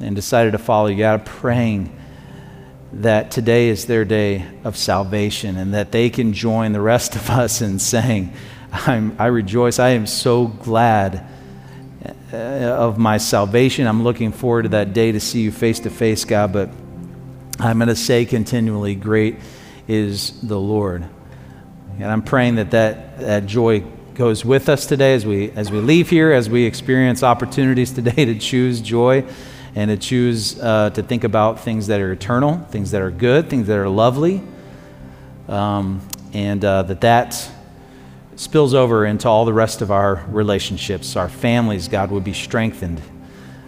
and 0.00 0.16
decided 0.16 0.52
to 0.52 0.58
follow 0.58 0.86
you, 0.86 0.98
God, 0.98 1.20
of 1.20 1.26
praying 1.26 1.94
that 2.92 3.30
today 3.30 3.68
is 3.68 3.86
their 3.86 4.04
day 4.04 4.46
of 4.64 4.76
salvation 4.76 5.56
and 5.56 5.74
that 5.74 5.92
they 5.92 6.10
can 6.10 6.32
join 6.32 6.72
the 6.72 6.80
rest 6.80 7.14
of 7.16 7.30
us 7.30 7.60
in 7.60 7.78
saying, 7.78 8.32
I'm, 8.72 9.16
i 9.18 9.26
rejoice. 9.26 9.78
I 9.78 9.90
am 9.90 10.06
so 10.06 10.46
glad 10.46 11.26
uh, 12.32 12.36
of 12.36 12.98
my 12.98 13.18
salvation. 13.18 13.86
I'm 13.86 14.02
looking 14.02 14.32
forward 14.32 14.62
to 14.62 14.68
that 14.70 14.92
day 14.92 15.12
to 15.12 15.20
see 15.20 15.40
you 15.40 15.52
face 15.52 15.80
to 15.80 15.90
face, 15.90 16.24
God. 16.24 16.52
But 16.52 16.70
I'm 17.58 17.78
going 17.78 17.88
to 17.88 17.96
say 17.96 18.24
continually, 18.24 18.94
Great 18.94 19.36
is 19.88 20.40
the 20.40 20.58
Lord. 20.58 21.04
And 21.98 22.04
I'm 22.04 22.22
praying 22.22 22.56
that 22.56 22.72
that, 22.72 23.18
that 23.20 23.46
joy 23.46 23.80
goes 24.14 24.44
with 24.44 24.68
us 24.68 24.86
today 24.86 25.14
as 25.14 25.24
we, 25.24 25.50
as 25.52 25.70
we 25.70 25.78
leave 25.78 26.10
here, 26.10 26.32
as 26.32 26.48
we 26.48 26.64
experience 26.64 27.22
opportunities 27.22 27.92
today 27.92 28.24
to 28.24 28.38
choose 28.38 28.80
joy 28.80 29.24
and 29.76 29.90
to 29.90 29.96
choose 29.96 30.58
uh, 30.58 30.90
to 30.90 31.02
think 31.02 31.22
about 31.22 31.60
things 31.60 31.86
that 31.86 32.00
are 32.00 32.10
eternal, 32.10 32.58
things 32.70 32.90
that 32.90 33.02
are 33.02 33.10
good, 33.10 33.48
things 33.48 33.66
that 33.68 33.76
are 33.76 33.88
lovely, 33.88 34.42
um, 35.48 36.00
and 36.32 36.64
uh, 36.64 36.82
that 36.82 37.02
that 37.02 37.50
spills 38.36 38.74
over 38.74 39.04
into 39.04 39.28
all 39.28 39.44
the 39.44 39.52
rest 39.52 39.82
of 39.82 39.90
our 39.90 40.24
relationships. 40.28 41.14
Our 41.14 41.28
families, 41.28 41.88
God, 41.88 42.10
would 42.10 42.24
be 42.24 42.32
strengthened 42.32 43.00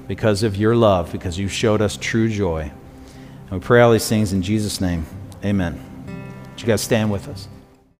because 0.08 0.42
of 0.42 0.56
your 0.56 0.74
love, 0.74 1.12
because 1.12 1.38
you 1.38 1.46
showed 1.46 1.82
us 1.82 1.96
true 1.96 2.28
joy. 2.28 2.70
And 3.50 3.60
we 3.60 3.64
pray 3.64 3.82
all 3.82 3.92
these 3.92 4.08
things 4.08 4.32
in 4.32 4.42
Jesus' 4.42 4.80
name. 4.80 5.04
Amen. 5.44 5.78
Would 6.52 6.60
you 6.62 6.66
guys 6.66 6.80
stand 6.80 7.12
with 7.12 7.28
us? 7.28 7.48